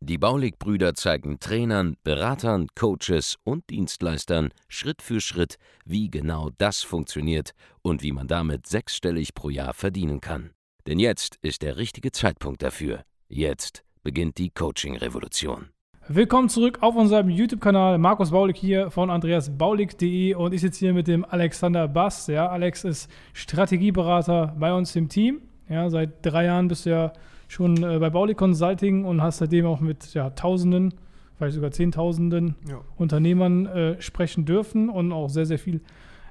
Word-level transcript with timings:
Die 0.00 0.18
Baulig-Brüder 0.18 0.94
zeigen 0.94 1.40
Trainern, 1.40 1.96
Beratern, 2.04 2.68
Coaches 2.74 3.36
und 3.44 3.68
Dienstleistern 3.70 4.50
Schritt 4.68 5.02
für 5.02 5.20
Schritt, 5.20 5.56
wie 5.84 6.10
genau 6.10 6.50
das 6.58 6.82
funktioniert 6.82 7.52
und 7.82 8.02
wie 8.02 8.12
man 8.12 8.28
damit 8.28 8.66
sechsstellig 8.66 9.34
pro 9.34 9.50
Jahr 9.50 9.74
verdienen 9.74 10.20
kann. 10.20 10.50
Denn 10.86 10.98
jetzt 10.98 11.36
ist 11.42 11.62
der 11.62 11.76
richtige 11.76 12.12
Zeitpunkt 12.12 12.62
dafür. 12.62 13.02
Jetzt 13.28 13.84
beginnt 14.02 14.38
die 14.38 14.50
Coaching-Revolution. 14.50 15.68
Willkommen 16.10 16.48
zurück 16.48 16.78
auf 16.80 16.96
unserem 16.96 17.28
YouTube-Kanal. 17.28 17.98
Markus 17.98 18.30
Baulig 18.30 18.56
hier 18.56 18.90
von 18.90 19.10
andreasbaulig.de 19.10 20.34
und 20.36 20.54
ich 20.54 20.62
sitze 20.62 20.78
hier 20.78 20.94
mit 20.94 21.06
dem 21.06 21.22
Alexander 21.22 21.86
Bass. 21.86 22.28
Ja, 22.28 22.48
Alex 22.48 22.84
ist 22.84 23.10
Strategieberater 23.34 24.56
bei 24.58 24.72
uns 24.72 24.96
im 24.96 25.10
Team. 25.10 25.42
Ja, 25.68 25.90
seit 25.90 26.24
drei 26.24 26.46
Jahren 26.46 26.68
bist 26.68 26.86
du 26.86 26.90
ja 26.90 27.12
schon 27.48 27.82
äh, 27.82 27.98
bei 27.98 28.10
Baulig 28.10 28.36
Consulting 28.36 29.04
und 29.04 29.20
hast 29.22 29.38
seitdem 29.38 29.66
auch 29.66 29.80
mit 29.80 30.14
ja, 30.14 30.30
Tausenden, 30.30 30.94
vielleicht 31.36 31.54
sogar 31.54 31.70
Zehntausenden 31.70 32.54
ja. 32.68 32.80
Unternehmern 32.96 33.66
äh, 33.66 34.00
sprechen 34.00 34.44
dürfen 34.44 34.88
und 34.88 35.12
auch 35.12 35.28
sehr, 35.28 35.46
sehr 35.46 35.58
viel 35.58 35.80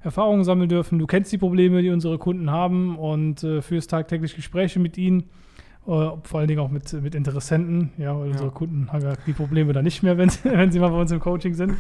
Erfahrung 0.03 0.43
sammeln 0.43 0.69
dürfen. 0.69 0.99
Du 0.99 1.07
kennst 1.07 1.31
die 1.31 1.37
Probleme, 1.37 1.81
die 1.81 1.89
unsere 1.89 2.17
Kunden 2.17 2.51
haben 2.51 2.97
und 2.97 3.43
äh, 3.43 3.61
führst 3.61 3.89
tagtäglich 3.89 4.35
Gespräche 4.35 4.79
mit 4.79 4.97
ihnen, 4.97 5.23
äh, 5.87 6.11
vor 6.23 6.35
allen 6.35 6.47
Dingen 6.47 6.59
auch 6.61 6.69
mit, 6.69 6.93
mit 6.93 7.15
Interessenten. 7.15 7.91
Ja, 7.97 8.17
weil 8.17 8.27
ja. 8.27 8.31
unsere 8.31 8.51
Kunden 8.51 8.91
haben 8.91 9.01
ja 9.01 9.13
die 9.25 9.33
Probleme 9.33 9.73
da 9.73 9.81
nicht 9.81 10.03
mehr, 10.03 10.17
wenn, 10.17 10.29
wenn 10.43 10.71
sie 10.71 10.79
mal 10.79 10.89
bei 10.89 11.01
uns 11.01 11.11
im 11.11 11.19
Coaching 11.19 11.55
sind. 11.55 11.73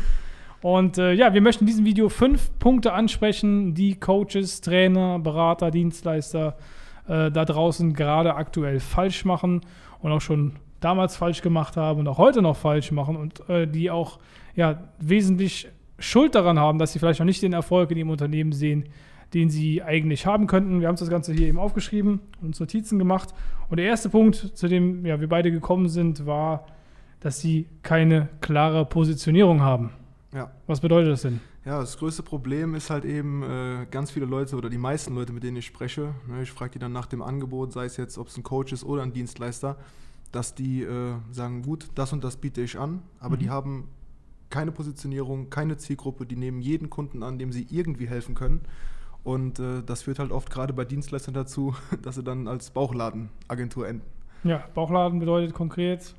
Und 0.61 0.97
äh, 0.97 1.13
ja, 1.13 1.33
wir 1.33 1.41
möchten 1.41 1.63
in 1.63 1.67
diesem 1.67 1.85
Video 1.85 2.09
fünf 2.09 2.49
Punkte 2.57 2.93
ansprechen, 2.93 3.75
die 3.75 3.95
Coaches, 3.95 4.61
Trainer, 4.61 5.19
Berater, 5.19 5.69
Dienstleister, 5.69 6.57
äh, 7.07 7.31
da 7.31 7.45
draußen 7.45 7.93
gerade 7.93 8.35
aktuell 8.35 8.79
falsch 8.79 9.25
machen 9.25 9.61
und 9.99 10.11
auch 10.11 10.21
schon 10.21 10.53
damals 10.79 11.15
falsch 11.15 11.41
gemacht 11.41 11.77
haben 11.77 12.01
und 12.01 12.07
auch 12.07 12.17
heute 12.17 12.41
noch 12.41 12.55
falsch 12.55 12.91
machen 12.91 13.15
und 13.15 13.49
äh, 13.49 13.67
die 13.67 13.89
auch 13.89 14.19
ja, 14.55 14.79
wesentlich 14.99 15.69
Schuld 15.99 16.35
daran 16.35 16.59
haben, 16.59 16.79
dass 16.79 16.93
sie 16.93 16.99
vielleicht 16.99 17.19
noch 17.19 17.25
nicht 17.25 17.41
den 17.41 17.53
Erfolg 17.53 17.91
in 17.91 17.97
ihrem 17.97 18.09
Unternehmen 18.09 18.51
sehen, 18.51 18.85
den 19.33 19.49
sie 19.49 19.83
eigentlich 19.83 20.25
haben 20.25 20.47
könnten. 20.47 20.79
Wir 20.79 20.87
haben 20.87 20.95
das 20.95 21.09
Ganze 21.09 21.33
hier 21.33 21.47
eben 21.47 21.59
aufgeschrieben 21.59 22.19
und 22.41 22.59
Notizen 22.59 22.99
gemacht. 22.99 23.33
Und 23.69 23.77
der 23.77 23.87
erste 23.87 24.09
Punkt, 24.09 24.35
zu 24.35 24.67
dem 24.67 25.05
ja, 25.05 25.19
wir 25.19 25.27
beide 25.27 25.51
gekommen 25.51 25.89
sind, 25.89 26.25
war, 26.25 26.67
dass 27.19 27.39
sie 27.41 27.67
keine 27.81 28.29
klare 28.41 28.85
Positionierung 28.85 29.61
haben. 29.61 29.91
Ja. 30.33 30.51
Was 30.67 30.79
bedeutet 30.81 31.11
das 31.11 31.23
denn? 31.23 31.41
Ja, 31.67 31.81
das 31.81 31.97
größte 31.97 32.23
Problem 32.23 32.75
ist 32.75 32.89
halt 32.89 33.03
eben 33.03 33.43
äh, 33.43 33.87
ganz 33.91 34.11
viele 34.11 34.25
Leute 34.25 34.55
oder 34.55 34.69
die 34.69 34.77
meisten 34.77 35.13
Leute, 35.13 35.33
mit 35.33 35.43
denen 35.43 35.57
ich 35.57 35.65
spreche, 35.65 36.15
ne, 36.25 36.41
ich 36.41 36.49
frage 36.49 36.71
die 36.71 36.79
dann 36.79 36.93
nach 36.93 37.07
dem 37.07 37.21
Angebot, 37.21 37.73
sei 37.73 37.83
es 37.83 37.97
jetzt, 37.97 38.17
ob 38.17 38.29
es 38.29 38.37
ein 38.37 38.43
Coach 38.43 38.71
ist 38.71 38.85
oder 38.85 39.03
ein 39.03 39.11
Dienstleister, 39.11 39.75
dass 40.31 40.55
die 40.55 40.83
äh, 40.83 41.15
sagen, 41.29 41.63
gut, 41.63 41.89
das 41.93 42.13
und 42.13 42.23
das 42.23 42.37
biete 42.37 42.61
ich 42.61 42.79
an, 42.79 43.01
aber 43.19 43.35
mhm. 43.35 43.39
die 43.39 43.49
haben 43.49 43.89
keine 44.49 44.71
Positionierung, 44.71 45.49
keine 45.49 45.75
Zielgruppe, 45.75 46.25
die 46.25 46.37
nehmen 46.37 46.61
jeden 46.61 46.89
Kunden 46.89 47.21
an, 47.21 47.37
dem 47.37 47.51
sie 47.51 47.67
irgendwie 47.69 48.07
helfen 48.07 48.33
können. 48.33 48.61
Und 49.25 49.59
äh, 49.59 49.83
das 49.85 50.03
führt 50.03 50.19
halt 50.19 50.31
oft 50.31 50.49
gerade 50.49 50.71
bei 50.71 50.85
Dienstleistern 50.85 51.33
dazu, 51.33 51.75
dass 52.01 52.15
sie 52.15 52.23
dann 52.23 52.47
als 52.47 52.69
Bauchladenagentur 52.69 53.89
enden. 53.89 54.05
Ja, 54.45 54.63
Bauchladen 54.73 55.19
bedeutet 55.19 55.53
konkret, 55.53 56.15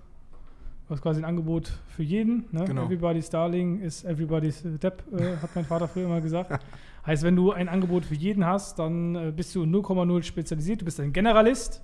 Du 0.89 0.95
hast 0.95 1.03
quasi 1.03 1.21
ein 1.21 1.27
Angebot 1.27 1.71
für 1.89 2.03
jeden. 2.03 2.47
Ne? 2.51 2.65
Genau. 2.65 2.87
Everybody's 2.87 3.29
Darling 3.29 3.81
ist 3.81 4.05
everybody's 4.05 4.63
Depp, 4.63 5.03
äh, 5.13 5.37
hat 5.37 5.55
mein 5.55 5.67
Vater 5.67 5.87
früher 5.87 6.07
immer 6.07 6.23
gesagt. 6.23 6.65
heißt, 7.07 7.25
wenn 7.25 7.37
du 7.37 7.53
ein 7.53 7.69
Angebot 7.69 8.07
für 8.07 8.15
jeden 8.15 8.47
hast, 8.47 8.79
dann 8.79 9.15
äh, 9.15 9.33
bist 9.35 9.55
du 9.55 9.65
0,0 9.65 10.23
spezialisiert. 10.23 10.81
Du 10.81 10.87
bist 10.87 10.99
ein 10.99 11.13
Generalist. 11.13 11.83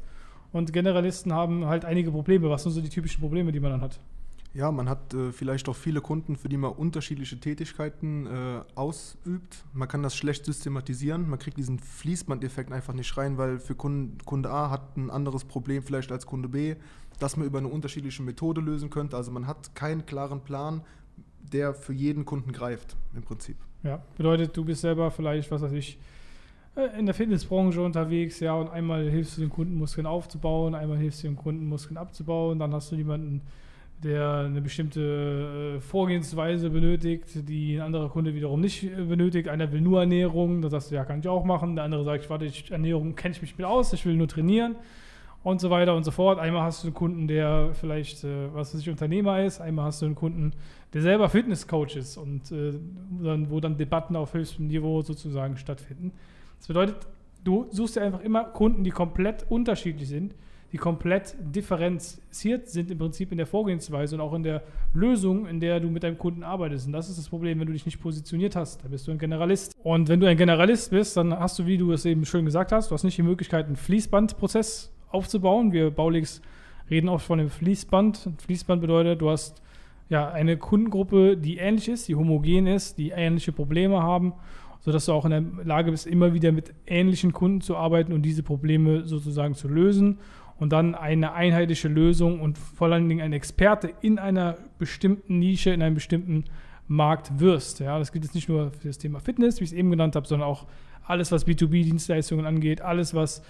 Und 0.53 0.73
Generalisten 0.73 1.35
haben 1.35 1.67
halt 1.67 1.85
einige 1.85 2.13
Probleme. 2.13 2.49
Was 2.49 2.63
sind 2.63 2.73
so 2.73 2.81
die 2.81 2.89
typischen 2.89 3.21
Probleme, 3.21 3.53
die 3.53 3.61
man 3.61 3.73
dann 3.73 3.81
hat? 3.83 3.99
Ja, 4.55 4.71
man 4.71 4.89
hat 4.89 5.13
äh, 5.15 5.33
vielleicht 5.33 5.69
auch 5.69 5.77
viele 5.77 6.01
Kunden, 6.01 6.37
für 6.37 6.49
die 6.49 6.57
man 6.57 6.73
unterschiedliche 6.73 7.41
Tätigkeiten 7.41 8.27
äh, 8.27 8.63
ausübt. 8.77 9.65
Man 9.73 9.89
kann 9.89 10.03
das 10.03 10.17
schlecht 10.17 10.45
systematisieren. 10.45 11.29
Man 11.29 11.41
kriegt 11.41 11.59
diesen 11.59 11.81
Fließbandeffekt 11.81 12.71
einfach 12.71 12.95
nicht 12.95 13.17
rein, 13.17 13.37
weil 13.37 13.59
für 13.59 13.75
Kunde, 13.75 14.25
Kunde 14.25 14.51
A 14.51 14.71
hat 14.71 14.97
ein 14.97 15.11
anderes 15.11 15.45
Problem 15.45 15.83
vielleicht 15.83 16.13
als 16.13 16.25
Kunde 16.25 16.49
B 16.49 16.77
das 17.19 17.37
man 17.37 17.47
über 17.47 17.59
eine 17.59 17.69
unterschiedliche 17.69 18.23
Methode 18.23 18.61
lösen 18.61 18.91
könnte. 18.91 19.17
Also 19.17 19.31
man 19.31 19.47
hat 19.47 19.75
keinen 19.75 20.07
klaren 20.07 20.41
Plan, 20.41 20.83
der 21.53 21.75
für 21.75 21.93
jeden 21.93 22.25
Kunden 22.25 22.53
greift, 22.53 22.97
im 23.15 23.23
Prinzip. 23.23 23.57
Ja, 23.83 24.03
bedeutet, 24.17 24.57
du 24.57 24.65
bist 24.65 24.81
selber 24.81 25.11
vielleicht, 25.11 25.51
was 25.51 25.63
weiß 25.63 25.73
ich, 25.73 25.99
äh, 26.75 26.99
in 26.99 27.07
der 27.07 27.15
Fitnessbranche 27.15 27.81
unterwegs, 27.83 28.41
ja, 28.41 28.55
und 28.55 28.69
einmal 28.71 29.09
hilfst 29.09 29.37
du 29.37 29.43
den 29.43 29.51
Kunden 29.51 29.75
Muskeln 29.75 30.07
aufzubauen, 30.07 30.75
einmal 30.75 30.97
hilfst 30.97 31.23
du 31.23 31.29
den 31.29 31.37
Kunden 31.37 31.67
Muskeln 31.67 31.99
abzubauen, 31.99 32.59
dann 32.59 32.73
hast 32.73 32.91
du 32.91 32.97
jemanden, 32.97 33.43
der 34.05 34.45
eine 34.47 34.61
bestimmte 34.61 35.77
äh, 35.77 35.81
Vorgehensweise 35.81 36.71
benötigt, 36.71 37.49
die 37.49 37.77
ein 37.77 37.81
anderer 37.81 38.09
Kunde 38.11 38.35
wiederum 38.35 38.61
nicht 38.61 38.85
äh, 38.85 38.89
benötigt. 38.89 39.49
Einer 39.49 39.73
will 39.73 39.81
nur 39.81 40.01
Ernährung, 40.01 40.63
das 40.63 40.73
sagst 40.73 40.91
du, 40.91 40.95
ja, 40.95 41.05
kann 41.05 41.21
ich 41.21 41.29
auch 41.29 41.45
machen. 41.45 41.75
Der 41.75 41.85
andere 41.85 42.05
sagt, 42.05 42.25
ich 42.25 42.31
warte, 42.31 42.45
ich, 42.45 42.71
Ernährung 42.71 43.17
kenne 43.17 43.35
ich 43.35 43.43
mich 43.43 43.57
mit 43.57 43.67
aus, 43.67 43.93
ich 43.93 44.05
will 44.07 44.15
nur 44.15 44.29
trainieren 44.29 44.77
und 45.43 45.61
so 45.61 45.71
weiter 45.71 45.97
und 45.97 46.05
so 46.05 46.11
fort. 46.11 46.39
Einmal 46.39 46.63
hast 46.63 46.85
du 46.85 46.89
einen 46.89 46.95
Kunden, 46.95 47.27
der 47.27 47.71
vielleicht, 47.73 48.23
äh, 48.25 48.55
was 48.55 48.75
weiß 48.75 48.81
ich, 48.83 48.91
Unternehmer 48.91 49.43
ist, 49.43 49.61
einmal 49.61 49.87
hast 49.87 50.03
du 50.03 50.07
einen 50.07 50.15
Kunden, 50.15 50.53
der 50.93 51.03
selber 51.03 51.29
Fitnesscoach 51.29 51.97
ist 51.97 52.17
und 52.17 52.53
dann, 52.53 53.51
wo 53.51 53.59
dann 53.59 53.77
Debatten 53.77 54.15
auf 54.15 54.33
höchstem 54.33 54.69
Niveau 54.69 55.03
sozusagen 55.03 55.57
stattfinden. 55.57 56.13
Das 56.59 56.69
bedeutet, 56.69 57.09
du 57.43 57.67
suchst 57.71 57.97
dir 57.97 58.03
einfach 58.03 58.21
immer 58.21 58.45
Kunden, 58.45 58.85
die 58.85 58.91
komplett 58.91 59.45
unterschiedlich 59.49 60.09
sind, 60.09 60.37
die 60.75 60.79
komplett 60.79 61.37
differenziert 61.39 62.69
sind 62.69 62.91
im 62.91 62.99
Prinzip 62.99 63.31
in 63.31 63.39
der 63.39 63.47
Vorgehensweise 63.47 64.17
und 64.17 64.21
auch 64.21 64.35
in 64.35 64.43
der 64.43 64.65
Lösung, 64.93 65.47
in 65.47 65.61
der 65.61 65.79
du 65.79 65.89
mit 65.89 66.03
deinem 66.03 66.19
Kunden 66.19 66.43
arbeitest. 66.43 66.89
Und 66.89 66.93
das 66.93 67.09
ist 67.09 67.17
das 67.17 67.29
Problem, 67.29 67.61
wenn 67.61 67.69
du 67.69 67.73
dich 67.73 67.87
nicht 67.87 68.01
positioniert 68.01 68.57
hast. 68.57 68.83
Da 68.83 68.89
bist 68.89 69.07
du 69.07 69.13
ein 69.13 69.19
Generalist. 69.19 69.77
Und 69.85 70.09
wenn 70.09 70.19
du 70.19 70.27
ein 70.27 70.37
Generalist 70.37 70.91
bist, 70.91 71.17
dann 71.17 71.39
hast 71.39 71.61
du, 71.61 71.67
wie 71.67 71.79
du 71.79 71.93
es 71.93 72.05
eben 72.05 72.25
schön 72.25 72.45
gesagt 72.45 72.73
hast, 72.73 72.91
du 72.91 72.95
hast 72.95 73.05
nicht 73.05 73.17
die 73.17 73.23
Möglichkeit, 73.23 73.67
einen 73.67 73.77
Fließbandprozess 73.77 74.93
aufzubauen. 75.11 75.71
Wir 75.71 75.93
Bauligs 75.93 76.43
reden 76.91 77.09
oft 77.09 77.25
von 77.25 77.39
dem 77.39 77.51
Fließband. 77.51 78.31
Fließband 78.39 78.81
bedeutet, 78.81 79.23
du 79.23 79.31
hast 79.31 79.63
ja 80.09 80.29
eine 80.29 80.57
Kundengruppe, 80.57 81.37
die 81.37 81.59
ähnlich 81.59 81.89
ist, 81.89 82.09
die 82.09 82.17
homogen 82.17 82.67
ist, 82.67 82.99
die 82.99 83.11
ähnliche 83.11 83.53
Probleme 83.53 84.03
haben, 84.03 84.33
sodass 84.81 85.07
du 85.07 85.13
auch 85.13 85.25
in 85.25 85.31
der 85.31 85.45
Lage 85.65 85.93
bist, 85.93 86.09
immer 86.09 86.35
wieder 86.35 86.51
mit 86.51 86.75
ähnlichen 86.85 87.33
Kunden 87.33 87.61
zu 87.61 87.77
arbeiten 87.77 88.13
und 88.13 88.23
diese 88.23 88.43
Probleme 88.43 89.07
sozusagen 89.07 89.55
zu 89.55 89.69
lösen 89.69 90.19
und 90.59 90.73
dann 90.73 90.95
eine 90.95 91.33
einheitliche 91.33 91.89
Lösung 91.89 92.41
und 92.41 92.59
vor 92.59 92.89
allen 92.89 93.09
Dingen 93.09 93.21
ein 93.21 93.33
Experte 93.33 93.93
in 94.01 94.19
einer 94.19 94.57
bestimmten 94.79 95.39
Nische, 95.39 95.71
in 95.71 95.83
einem 95.83 95.95
bestimmten 95.95 96.45
Markt 96.87 97.41
wirst. 97.41 97.81
Ja, 97.81 97.99
das 97.99 98.13
gilt 98.13 98.25
jetzt 98.25 98.35
nicht 98.35 98.49
nur 98.49 98.71
für 98.71 98.89
das 98.89 98.99
Thema 98.99 99.21
Fitness, 99.21 99.61
wie 99.61 99.65
ich 99.65 99.71
es 99.71 99.77
eben 99.77 99.91
genannt 99.91 100.17
habe, 100.17 100.27
sondern 100.27 100.49
auch 100.49 100.67
alles, 101.07 101.33
was 101.33 101.47
B2B-Dienstleistungen 101.47 102.47
angeht, 102.47 102.81
alles, 102.81 103.15
was 103.15 103.43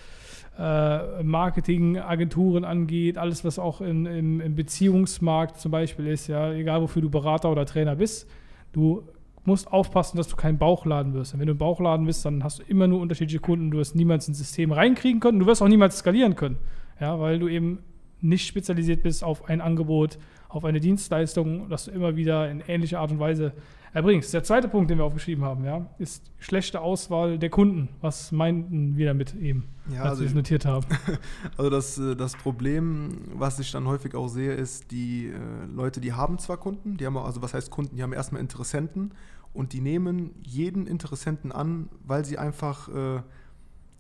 äh, 0.59 1.22
Marketingagenturen 1.22 2.65
angeht, 2.65 3.19
alles, 3.19 3.44
was 3.44 3.59
auch 3.59 3.81
in, 3.81 4.06
im, 4.06 4.41
im, 4.41 4.54
Beziehungsmarkt 4.54 5.59
zum 5.59 5.72
Beispiel 5.72 6.06
ist, 6.06 6.28
ja, 6.28 6.53
egal 6.53 6.82
wofür 6.82 7.03
du 7.03 7.10
Berater 7.10 7.50
oder 7.50 7.66
Trainer 7.66 7.97
bist, 7.97 8.28
du 8.72 9.03
musst 9.44 9.72
aufpassen, 9.72 10.16
dass 10.16 10.28
du 10.28 10.36
kein 10.36 10.56
Bauchladen 10.59 11.12
wirst. 11.12 11.34
Und 11.34 11.41
wenn 11.41 11.48
du 11.48 11.54
ein 11.54 11.59
Bauchladen 11.59 12.06
bist, 12.06 12.25
dann 12.25 12.44
hast 12.44 12.60
du 12.60 12.62
immer 12.65 12.86
nur 12.86 13.00
unterschiedliche 13.00 13.41
Kunden, 13.41 13.71
du 13.71 13.78
wirst 13.78 13.95
niemals 13.95 14.27
ins 14.28 14.39
System 14.39 14.72
reinkriegen 14.72 15.21
können, 15.21 15.41
du 15.41 15.47
wirst 15.47 15.60
auch 15.60 15.68
niemals 15.68 15.98
skalieren 15.98 16.34
können, 16.36 16.59
ja, 17.00 17.18
weil 17.18 17.38
du 17.38 17.48
eben 17.48 17.78
nicht 18.20 18.46
spezialisiert 18.46 19.02
bist 19.02 19.22
auf 19.22 19.48
ein 19.48 19.60
Angebot, 19.60 20.18
auf 20.48 20.64
eine 20.64 20.80
Dienstleistung, 20.80 21.68
dass 21.68 21.86
du 21.86 21.91
immer 21.91 22.16
wieder 22.16 22.50
in 22.50 22.62
ähnlicher 22.66 23.00
Art 23.00 23.10
und 23.10 23.18
Weise 23.18 23.52
erbringst. 23.92 24.34
Der 24.34 24.42
zweite 24.42 24.68
Punkt, 24.68 24.91
den 24.91 24.98
wir 24.98 25.04
aufgeschrieben 25.04 25.44
haben, 25.44 25.64
ja, 25.64 25.86
ist 25.98 26.30
schlechte 26.38 26.80
Auswahl 26.80 27.38
der 27.38 27.50
Kunden. 27.50 27.88
Was 28.00 28.32
meinten 28.32 28.96
wir 28.96 29.06
damit 29.06 29.34
eben, 29.34 29.68
ja, 29.88 30.00
als 30.00 30.10
also 30.10 30.22
wir 30.22 30.28
es 30.28 30.34
notiert 30.34 30.64
haben? 30.64 30.86
Also 31.56 31.70
das, 31.70 31.98
äh, 31.98 32.16
das 32.16 32.34
Problem, 32.36 33.18
was 33.34 33.58
ich 33.60 33.70
dann 33.70 33.86
häufig 33.86 34.14
auch 34.14 34.28
sehe, 34.28 34.52
ist, 34.52 34.91
die 34.91 35.26
äh, 35.26 35.66
Leute, 35.72 36.00
die 36.00 36.12
haben 36.12 36.38
zwar 36.38 36.56
Kunden, 36.56 36.96
die 36.96 37.06
haben 37.06 37.16
also 37.16 37.41
was 37.42 37.54
heißt 37.54 37.70
Kunden, 37.70 37.96
die 37.96 38.02
haben 38.02 38.12
erstmal 38.12 38.41
Interessenten 38.41 39.12
und 39.52 39.72
die 39.72 39.80
nehmen 39.80 40.30
jeden 40.42 40.86
Interessenten 40.86 41.52
an, 41.52 41.88
weil 42.04 42.24
sie 42.24 42.38
einfach 42.38 42.88
äh, 42.88 43.22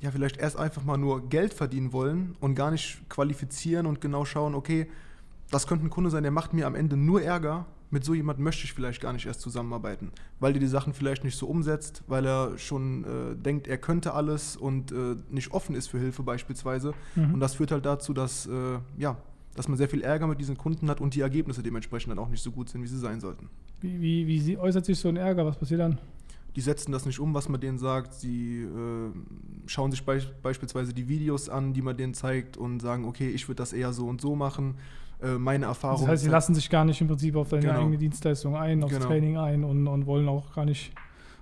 ja, 0.04 0.10
vielleicht 0.10 0.36
erst 0.36 0.58
einfach 0.58 0.84
mal 0.84 0.98
nur 0.98 1.28
Geld 1.30 1.54
verdienen 1.54 1.92
wollen 1.92 2.36
und 2.40 2.54
gar 2.54 2.70
nicht 2.70 3.08
qualifizieren 3.08 3.86
und 3.86 4.00
genau 4.02 4.24
schauen, 4.26 4.54
okay, 4.54 4.86
das 5.50 5.66
könnte 5.66 5.86
ein 5.86 5.90
Kunde 5.90 6.10
sein, 6.10 6.22
der 6.22 6.32
macht 6.32 6.52
mir 6.52 6.66
am 6.66 6.74
Ende 6.74 6.96
nur 6.96 7.22
Ärger, 7.22 7.64
mit 7.90 8.04
so 8.04 8.12
jemandem 8.12 8.44
möchte 8.44 8.64
ich 8.64 8.72
vielleicht 8.74 9.00
gar 9.00 9.12
nicht 9.14 9.24
erst 9.24 9.40
zusammenarbeiten, 9.40 10.10
weil 10.40 10.52
der 10.52 10.60
die 10.60 10.66
Sachen 10.66 10.92
vielleicht 10.92 11.24
nicht 11.24 11.38
so 11.38 11.46
umsetzt, 11.46 12.02
weil 12.06 12.26
er 12.26 12.58
schon 12.58 13.04
äh, 13.04 13.36
denkt, 13.36 13.66
er 13.66 13.78
könnte 13.78 14.12
alles 14.14 14.56
und 14.56 14.92
äh, 14.92 15.16
nicht 15.30 15.52
offen 15.52 15.74
ist 15.74 15.86
für 15.88 15.98
Hilfe 15.98 16.22
beispielsweise. 16.22 16.92
Mhm. 17.14 17.34
Und 17.34 17.40
das 17.40 17.54
führt 17.54 17.70
halt 17.70 17.86
dazu, 17.86 18.12
dass, 18.12 18.46
äh, 18.46 18.78
ja, 18.98 19.16
dass 19.54 19.68
man 19.68 19.78
sehr 19.78 19.88
viel 19.88 20.02
Ärger 20.02 20.26
mit 20.26 20.40
diesen 20.40 20.58
Kunden 20.58 20.90
hat 20.90 21.00
und 21.00 21.14
die 21.14 21.20
Ergebnisse 21.20 21.62
dementsprechend 21.62 22.10
dann 22.10 22.18
auch 22.18 22.28
nicht 22.28 22.42
so 22.42 22.50
gut 22.50 22.68
sind, 22.68 22.82
wie 22.82 22.88
sie 22.88 22.98
sein 22.98 23.20
sollten. 23.20 23.48
Wie, 23.80 24.00
wie, 24.00 24.26
wie 24.26 24.40
sie- 24.40 24.58
äußert 24.58 24.84
sich 24.84 24.98
so 24.98 25.08
ein 25.08 25.16
Ärger? 25.16 25.46
Was 25.46 25.56
passiert 25.56 25.80
dann? 25.80 25.98
Die 26.56 26.60
setzen 26.60 26.92
das 26.92 27.04
nicht 27.06 27.18
um, 27.18 27.34
was 27.34 27.48
man 27.48 27.60
denen 27.60 27.78
sagt. 27.78 28.14
Sie 28.14 28.62
äh, 28.62 29.10
schauen 29.66 29.90
sich 29.90 30.04
beis 30.04 30.26
beispielsweise 30.42 30.94
die 30.94 31.08
Videos 31.08 31.48
an, 31.48 31.72
die 31.72 31.82
man 31.82 31.96
denen 31.96 32.14
zeigt 32.14 32.56
und 32.56 32.80
sagen, 32.80 33.04
okay, 33.06 33.28
ich 33.28 33.48
würde 33.48 33.56
das 33.56 33.72
eher 33.72 33.92
so 33.92 34.06
und 34.06 34.20
so 34.20 34.36
machen. 34.36 34.76
Äh, 35.22 35.32
meine 35.38 35.66
Erfahrung. 35.66 36.00
Das 36.00 36.08
heißt, 36.08 36.22
sie 36.24 36.28
lassen 36.30 36.54
sich 36.54 36.70
gar 36.70 36.84
nicht 36.84 37.00
im 37.00 37.08
Prinzip 37.08 37.34
auf 37.36 37.48
deine 37.48 37.62
Genau. 37.66 37.80
eigene 37.80 37.98
Dienstleistung 37.98 38.56
ein, 38.56 38.82
aufs 38.84 38.92
Genau. 38.94 39.06
Training 39.06 39.36
ein 39.36 39.64
und, 39.64 39.86
und 39.88 40.06
wollen 40.06 40.28
auch 40.28 40.54
gar 40.54 40.64
nicht 40.64 40.92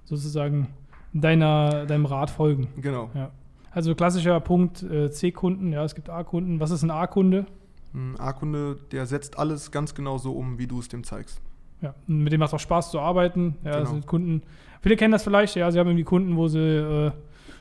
sozusagen 0.04 0.68
deiner, 1.12 1.84
deinem 1.86 2.06
Rat 2.06 2.30
folgen. 2.30 2.68
Genau. 2.80 3.10
Ja. 3.14 3.30
Also 3.70 3.94
klassischer 3.94 4.38
Punkt 4.40 4.82
äh, 4.82 5.10
C-Kunden, 5.10 5.72
ja, 5.72 5.84
es 5.84 5.94
gibt 5.94 6.10
A-Kunden. 6.10 6.60
Was 6.60 6.70
ist 6.70 6.82
ein 6.82 6.90
A-Kunde? 6.90 7.46
Ein 7.94 8.18
A-Kunde, 8.18 8.78
der 8.92 9.06
setzt 9.06 9.38
alles 9.38 9.70
ganz 9.70 9.94
genau 9.94 10.18
so 10.18 10.32
um, 10.32 10.58
wie 10.58 10.66
du 10.66 10.78
es 10.80 10.88
dem 10.88 11.04
zeigst. 11.04 11.40
Ja, 11.80 11.94
mit 12.06 12.32
dem 12.32 12.38
macht 12.40 12.50
es 12.50 12.54
auch 12.54 12.60
Spaß 12.60 12.90
zu 12.90 13.00
arbeiten. 13.00 13.56
Ja, 13.64 13.70
das 13.72 13.80
Genau. 13.80 13.90
sind 13.92 14.06
Kunden. 14.06 14.42
Viele 14.82 14.96
kennen 14.96 15.12
das 15.12 15.22
vielleicht, 15.22 15.54
ja, 15.54 15.70
sie 15.70 15.78
haben 15.78 15.86
irgendwie 15.86 16.04
Kunden, 16.04 16.36
wo 16.36 16.48
sie 16.48 16.58
äh, 16.58 17.12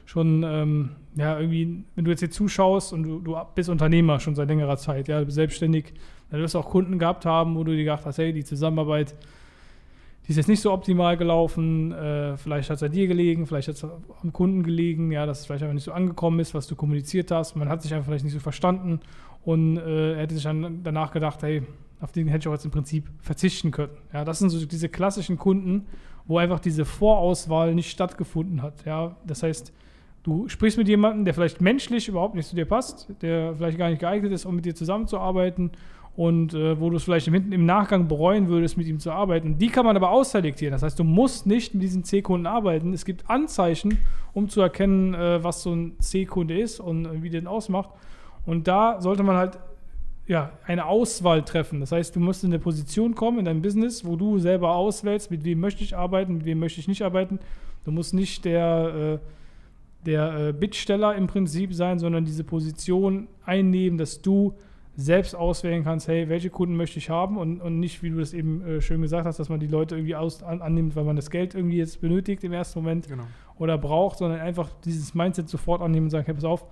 schon, 0.06 0.44
ähm, 0.44 0.90
ja, 1.16 1.40
irgendwie, 1.40 1.84
wenn 1.96 2.04
du 2.04 2.10
jetzt 2.10 2.22
hier 2.22 2.32
zuschaust 2.32 2.94
und 2.94 3.04
du, 3.04 3.20
du 3.20 3.38
bist 3.54 3.70
Unternehmer 3.70 4.20
schon 4.20 4.34
seit 4.34 4.48
längerer 4.48 4.78
Zeit, 4.78 5.08
ja, 5.08 5.24
selbstständig, 5.30 5.94
dann 6.32 6.42
wirst 6.42 6.56
du 6.56 6.60
auch 6.60 6.70
Kunden 6.70 6.98
gehabt 6.98 7.26
haben, 7.26 7.56
wo 7.56 7.64
du 7.64 7.72
dir 7.72 7.84
gedacht 7.84 8.06
hast, 8.06 8.18
hey, 8.18 8.34
die 8.34 8.44
Zusammenarbeit, 8.44 9.16
die 10.26 10.32
ist 10.32 10.38
jetzt 10.38 10.48
nicht 10.48 10.62
so 10.62 10.72
optimal 10.74 11.16
gelaufen, 11.16 11.92
äh, 11.92 12.38
vielleicht 12.38 12.72
hat 12.72 12.78
es 12.78 12.84
an 12.84 12.92
dir 12.92 13.08
gelegen, 13.08 13.46
vielleicht 13.46 13.68
hat 13.68 13.76
es 13.76 13.84
am 13.84 14.34
Kunden 14.34 14.64
gelegen, 14.64 15.12
ja, 15.12 15.28
dass 15.28 15.42
es 15.42 15.46
vielleicht 15.46 15.62
einfach 15.62 15.76
nicht 15.76 15.84
so 15.84 15.92
angekommen 15.92 16.40
ist, 16.40 16.56
was 16.56 16.66
du 16.66 16.76
kommuniziert 16.76 17.30
hast, 17.30 17.56
man 17.56 17.70
hat 17.70 17.84
sich 17.84 17.94
einfach 17.94 18.08
vielleicht 18.08 18.24
nicht 18.24 18.34
so 18.34 18.40
verstanden 18.40 19.00
und 19.44 19.78
äh, 19.78 20.16
hätte 20.16 20.34
sich 20.34 20.44
dann 20.44 20.82
danach 20.84 21.12
gedacht, 21.12 21.44
hey, 21.44 21.62
auf 22.00 22.12
den 22.12 22.28
hätte 22.28 22.44
ich 22.44 22.48
auch 22.48 22.54
jetzt 22.54 22.66
im 22.66 22.72
Prinzip 22.72 23.12
verzichten 23.20 23.70
können. 23.70 23.94
Ja, 24.12 24.26
das 24.26 24.40
sind 24.40 24.50
so 24.50 24.66
diese 24.66 24.90
klassischen 24.90 25.38
Kunden, 25.38 25.86
wo 26.26 26.38
einfach 26.38 26.60
diese 26.60 26.86
Vorauswahl 26.86 27.74
nicht 27.76 27.92
stattgefunden 27.92 28.62
hat. 28.62 28.86
Ja, 28.86 29.16
das 29.26 29.44
heißt, 29.44 29.74
du 30.24 30.48
sprichst 30.48 30.78
mit 30.78 30.88
jemandem, 30.88 31.26
der 31.26 31.34
vielleicht 31.34 31.62
menschlich 31.62 32.08
überhaupt 32.08 32.36
nicht 32.36 32.48
zu 32.48 32.56
dir 32.56 32.66
passt, 32.66 33.08
der 33.22 33.56
vielleicht 33.56 33.78
gar 33.78 33.90
nicht 33.90 34.00
geeignet 34.00 34.32
ist, 34.32 34.46
um 34.46 34.56
mit 34.56 34.66
dir 34.66 34.76
zusammenzuarbeiten 34.76 35.72
und 36.16 36.54
äh, 36.54 36.80
wo 36.80 36.90
du 36.90 36.98
es 36.98 37.04
vielleicht 37.04 37.28
im, 37.28 37.52
im 37.52 37.66
Nachgang 37.66 38.08
bereuen 38.08 38.48
würdest, 38.50 38.78
mit 38.78 38.88
ihm 38.88 39.00
zu 39.00 39.12
arbeiten. 39.12 39.58
Die 39.58 39.70
kann 39.70 39.86
man 39.86 39.96
aber 39.96 40.12
ausselektieren. 40.12 40.74
Das 40.74 40.84
heißt, 40.84 41.00
du 41.00 41.04
musst 41.04 41.46
nicht 41.46 41.74
mit 41.74 41.84
diesen 41.84 42.04
C-Kunden 42.04 42.48
arbeiten. 42.48 42.94
Es 42.94 43.06
gibt 43.06 43.30
Anzeichen, 43.30 43.98
um 44.34 44.50
zu 44.50 44.62
erkennen, 44.62 45.14
äh, 45.14 45.44
was 45.44 45.64
so 45.64 45.74
ein 45.74 45.98
C-Kunde 46.00 46.60
ist 46.60 46.80
und 46.80 47.06
äh, 47.06 47.24
wie 47.24 47.30
den 47.30 47.48
ausmacht. 47.48 47.90
Und 48.46 48.68
da 48.68 49.00
sollte 49.00 49.24
man 49.24 49.38
halt 49.38 49.60
ja, 50.28 50.52
eine 50.66 50.86
Auswahl 50.86 51.44
treffen. 51.44 51.80
Das 51.80 51.92
heißt, 51.92 52.16
du 52.16 52.20
musst 52.20 52.44
in 52.44 52.52
eine 52.52 52.60
Position 52.60 53.16
kommen 53.16 53.40
in 53.40 53.46
deinem 53.46 53.62
Business, 53.62 54.06
wo 54.06 54.16
du 54.16 54.40
selber 54.40 54.76
auswählst, 54.76 55.32
mit 55.32 55.44
wem 55.44 55.60
möchte 55.60 55.84
ich 55.84 55.96
arbeiten, 55.96 56.36
mit 56.36 56.46
wem 56.46 56.60
möchte 56.60 56.80
ich 56.80 56.88
nicht 56.88 57.02
arbeiten. 57.02 57.40
Du 57.84 57.92
musst 57.92 58.14
nicht 58.14 58.46
der, 58.46 59.20
äh, 60.04 60.06
der 60.06 60.50
äh, 60.50 60.54
Bittsteller 60.54 61.16
im 61.16 61.28
Prinzip 61.28 61.74
sein, 61.74 62.00
sondern 62.00 62.26
diese 62.26 62.44
Position 62.44 63.28
einnehmen, 63.46 63.98
dass 63.98 64.22
du 64.22 64.54
selbst 64.96 65.36
auswählen 65.36 65.84
kannst, 65.84 66.08
hey, 66.08 66.30
welche 66.30 66.50
Kunden 66.50 66.76
möchte 66.76 67.00
ich 67.00 67.10
haben 67.10 67.38
und, 67.38 67.62
und 67.62 67.80
nicht, 67.80 68.04
wie 68.04 68.10
du 68.10 68.20
das 68.20 68.34
eben 68.34 68.62
äh, 68.64 68.82
schön 68.82 69.02
gesagt 69.02 69.26
hast, 69.26 69.40
dass 69.40 69.50
man 69.50 69.60
die 69.60 69.68
Leute 69.68 69.96
irgendwie 69.96 70.16
aus, 70.16 70.44
an, 70.44 70.62
annimmt, 70.62 70.96
weil 70.96 71.06
man 71.06 71.16
das 71.16 71.30
Geld 71.32 71.56
irgendwie 71.56 71.78
jetzt 71.78 72.02
benötigt 72.02 72.44
im 72.44 72.54
ersten 72.54 72.80
Moment 72.80 73.08
Genau. 73.08 73.24
oder 73.58 73.78
braucht, 73.78 74.20
sondern 74.20 74.42
einfach 74.42 74.70
dieses 74.84 75.16
Mindset 75.16 75.50
sofort 75.50 75.82
annehmen 75.82 76.08
und 76.08 76.10
sagen, 76.10 76.26
hey, 76.26 76.36
pass 76.36 76.44
auf, 76.44 76.66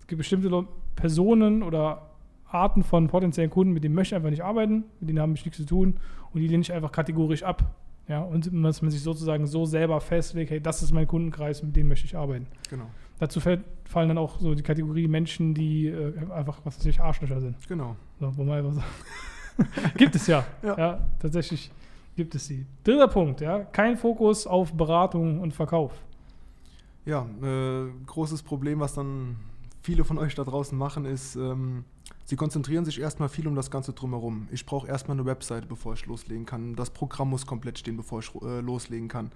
es 0.00 0.06
gibt 0.06 0.18
bestimmte 0.18 0.66
Personen 0.96 1.62
oder 1.62 2.11
Arten 2.52 2.82
von 2.82 3.08
potenziellen 3.08 3.50
Kunden, 3.50 3.72
mit 3.72 3.84
denen 3.84 3.94
möchte 3.94 4.14
ich 4.14 4.16
einfach 4.16 4.30
nicht 4.30 4.44
arbeiten, 4.44 4.84
mit 5.00 5.08
denen 5.08 5.20
habe 5.20 5.32
ich 5.34 5.44
nichts 5.44 5.58
zu 5.58 5.66
tun 5.66 5.98
und 6.32 6.40
die 6.40 6.48
lehne 6.48 6.62
ich 6.62 6.72
einfach 6.72 6.92
kategorisch 6.92 7.42
ab. 7.42 7.74
Ja, 8.08 8.20
und 8.20 8.50
dass 8.64 8.82
man 8.82 8.90
sich 8.90 9.00
sozusagen 9.00 9.46
so 9.46 9.64
selber 9.64 10.00
festlegt, 10.00 10.50
hey, 10.50 10.60
das 10.60 10.82
ist 10.82 10.92
mein 10.92 11.06
Kundenkreis, 11.06 11.62
mit 11.62 11.76
dem 11.76 11.88
möchte 11.88 12.06
ich 12.06 12.16
arbeiten. 12.16 12.46
Genau. 12.68 12.86
Dazu 13.18 13.38
fällt, 13.38 13.62
fallen 13.84 14.08
dann 14.08 14.18
auch 14.18 14.40
so 14.40 14.54
die 14.54 14.62
Kategorie 14.62 15.06
Menschen, 15.06 15.54
die 15.54 15.86
äh, 15.86 16.12
einfach, 16.32 16.60
was 16.64 16.78
weiß 16.78 16.86
ich, 16.86 17.00
Arschlöcher 17.00 17.40
sind. 17.40 17.56
Genau. 17.68 17.96
So, 18.18 18.36
wo 18.36 18.42
man 18.42 18.58
einfach 18.58 18.72
so 18.72 19.64
gibt 19.96 20.14
es 20.16 20.26
ja. 20.26 20.44
ja. 20.62 20.76
Ja. 20.78 21.08
tatsächlich 21.20 21.70
gibt 22.16 22.34
es 22.34 22.46
sie. 22.46 22.66
Dritter 22.84 23.08
Punkt, 23.08 23.40
ja, 23.40 23.60
kein 23.60 23.96
Fokus 23.96 24.46
auf 24.46 24.72
Beratung 24.72 25.40
und 25.40 25.52
Verkauf. 25.52 25.92
Ja, 27.04 27.26
äh, 27.42 27.90
großes 28.06 28.42
Problem, 28.42 28.80
was 28.80 28.94
dann 28.94 29.36
viele 29.82 30.04
von 30.04 30.18
euch 30.18 30.34
da 30.34 30.44
draußen 30.44 30.76
machen, 30.76 31.04
ist, 31.04 31.36
ähm, 31.36 31.84
sie 32.24 32.36
konzentrieren 32.36 32.84
sich 32.84 33.00
erstmal 33.00 33.28
viel 33.28 33.46
um 33.46 33.54
das 33.54 33.70
Ganze 33.70 33.92
drumherum. 33.92 34.48
Ich 34.50 34.66
brauche 34.66 34.88
erstmal 34.88 35.16
eine 35.16 35.26
Webseite, 35.26 35.66
bevor 35.66 35.94
ich 35.94 36.06
loslegen 36.06 36.46
kann. 36.46 36.76
Das 36.76 36.90
Programm 36.90 37.30
muss 37.30 37.46
komplett 37.46 37.78
stehen, 37.78 37.96
bevor 37.96 38.20
ich 38.20 38.34
äh, 38.42 38.60
loslegen 38.60 39.08
kann. 39.08 39.30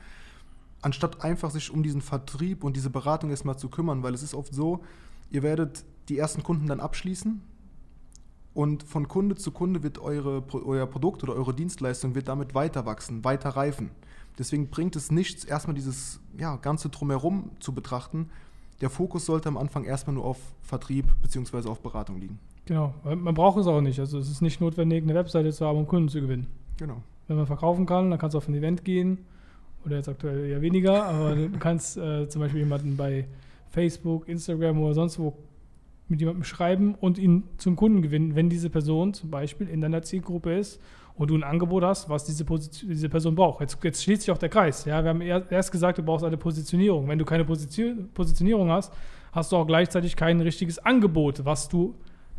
Anstatt 0.82 1.22
einfach 1.22 1.50
sich 1.50 1.70
um 1.70 1.82
diesen 1.82 2.02
Vertrieb 2.02 2.62
und 2.62 2.76
diese 2.76 2.90
Beratung 2.90 3.30
erstmal 3.30 3.58
zu 3.58 3.68
kümmern, 3.68 4.02
weil 4.02 4.14
es 4.14 4.22
ist 4.22 4.34
oft 4.34 4.54
so, 4.54 4.84
ihr 5.30 5.42
werdet 5.42 5.84
die 6.08 6.18
ersten 6.18 6.42
Kunden 6.42 6.66
dann 6.66 6.80
abschließen 6.80 7.40
und 8.56 8.84
von 8.84 9.06
Kunde 9.06 9.34
zu 9.34 9.50
Kunde 9.50 9.82
wird 9.82 9.98
eure, 9.98 10.42
euer 10.52 10.86
Produkt 10.86 11.22
oder 11.22 11.34
eure 11.34 11.52
Dienstleistung 11.52 12.14
wird 12.14 12.28
damit 12.28 12.54
weiter 12.54 12.86
wachsen, 12.86 13.22
weiter 13.22 13.50
reifen. 13.50 13.90
Deswegen 14.38 14.70
bringt 14.70 14.96
es 14.96 15.10
nichts, 15.10 15.44
erstmal 15.44 15.74
dieses 15.74 16.20
ja, 16.38 16.56
Ganze 16.56 16.88
drumherum 16.88 17.50
zu 17.60 17.74
betrachten. 17.74 18.30
Der 18.80 18.88
Fokus 18.88 19.26
sollte 19.26 19.50
am 19.50 19.58
Anfang 19.58 19.84
erstmal 19.84 20.14
nur 20.14 20.24
auf 20.24 20.38
Vertrieb 20.62 21.06
bzw. 21.20 21.68
auf 21.68 21.80
Beratung 21.80 22.18
liegen. 22.18 22.38
Genau, 22.66 22.94
man 23.04 23.34
braucht 23.34 23.58
es 23.58 23.66
auch 23.66 23.80
nicht. 23.80 23.98
Also 24.00 24.18
es 24.18 24.28
ist 24.28 24.42
nicht 24.42 24.60
notwendig, 24.60 25.04
eine 25.04 25.14
Webseite 25.14 25.52
zu 25.52 25.64
haben, 25.64 25.78
um 25.78 25.86
Kunden 25.86 26.08
zu 26.08 26.20
gewinnen. 26.20 26.48
Genau. 26.78 27.00
Wenn 27.28 27.36
man 27.36 27.46
verkaufen 27.46 27.86
kann, 27.86 28.10
dann 28.10 28.18
kannst 28.18 28.34
du 28.34 28.38
auf 28.38 28.48
ein 28.48 28.54
Event 28.54 28.84
gehen. 28.84 29.18
Oder 29.84 29.96
jetzt 29.96 30.08
aktuell 30.08 30.50
eher 30.50 30.60
weniger, 30.60 31.04
aber 31.04 31.36
du 31.36 31.48
kannst 31.60 31.96
äh, 31.96 32.28
zum 32.28 32.42
Beispiel 32.42 32.60
jemanden 32.60 32.96
bei 32.96 33.26
Facebook, 33.70 34.28
Instagram 34.28 34.82
oder 34.82 34.94
sonst 34.94 35.18
wo 35.18 35.36
mit 36.08 36.20
jemandem 36.20 36.44
schreiben 36.44 36.94
und 36.94 37.18
ihn 37.18 37.44
zum 37.56 37.76
Kunden 37.76 38.02
gewinnen, 38.02 38.34
wenn 38.34 38.48
diese 38.48 38.70
Person 38.70 39.14
zum 39.14 39.30
Beispiel 39.30 39.68
in 39.68 39.80
deiner 39.80 40.02
Zielgruppe 40.02 40.56
ist 40.56 40.80
und 41.14 41.30
du 41.30 41.36
ein 41.36 41.42
Angebot 41.42 41.82
hast, 41.82 42.08
was 42.08 42.24
diese, 42.24 42.44
Position, 42.44 42.90
diese 42.90 43.08
Person 43.08 43.34
braucht. 43.34 43.60
Jetzt, 43.60 43.82
jetzt 43.82 44.02
schließt 44.02 44.22
sich 44.22 44.30
auch 44.30 44.38
der 44.38 44.48
Kreis. 44.48 44.84
Ja? 44.84 45.02
Wir 45.02 45.10
haben 45.10 45.20
erst 45.20 45.72
gesagt, 45.72 45.98
du 45.98 46.02
brauchst 46.02 46.24
eine 46.24 46.36
Positionierung. 46.36 47.08
Wenn 47.08 47.18
du 47.18 47.24
keine 47.24 47.44
Position, 47.44 48.08
Positionierung 48.12 48.70
hast, 48.70 48.92
hast 49.32 49.50
du 49.50 49.56
auch 49.56 49.66
gleichzeitig 49.66 50.14
kein 50.14 50.40
richtiges 50.40 50.78
Angebot, 50.78 51.44
was 51.44 51.68
du 51.68 51.94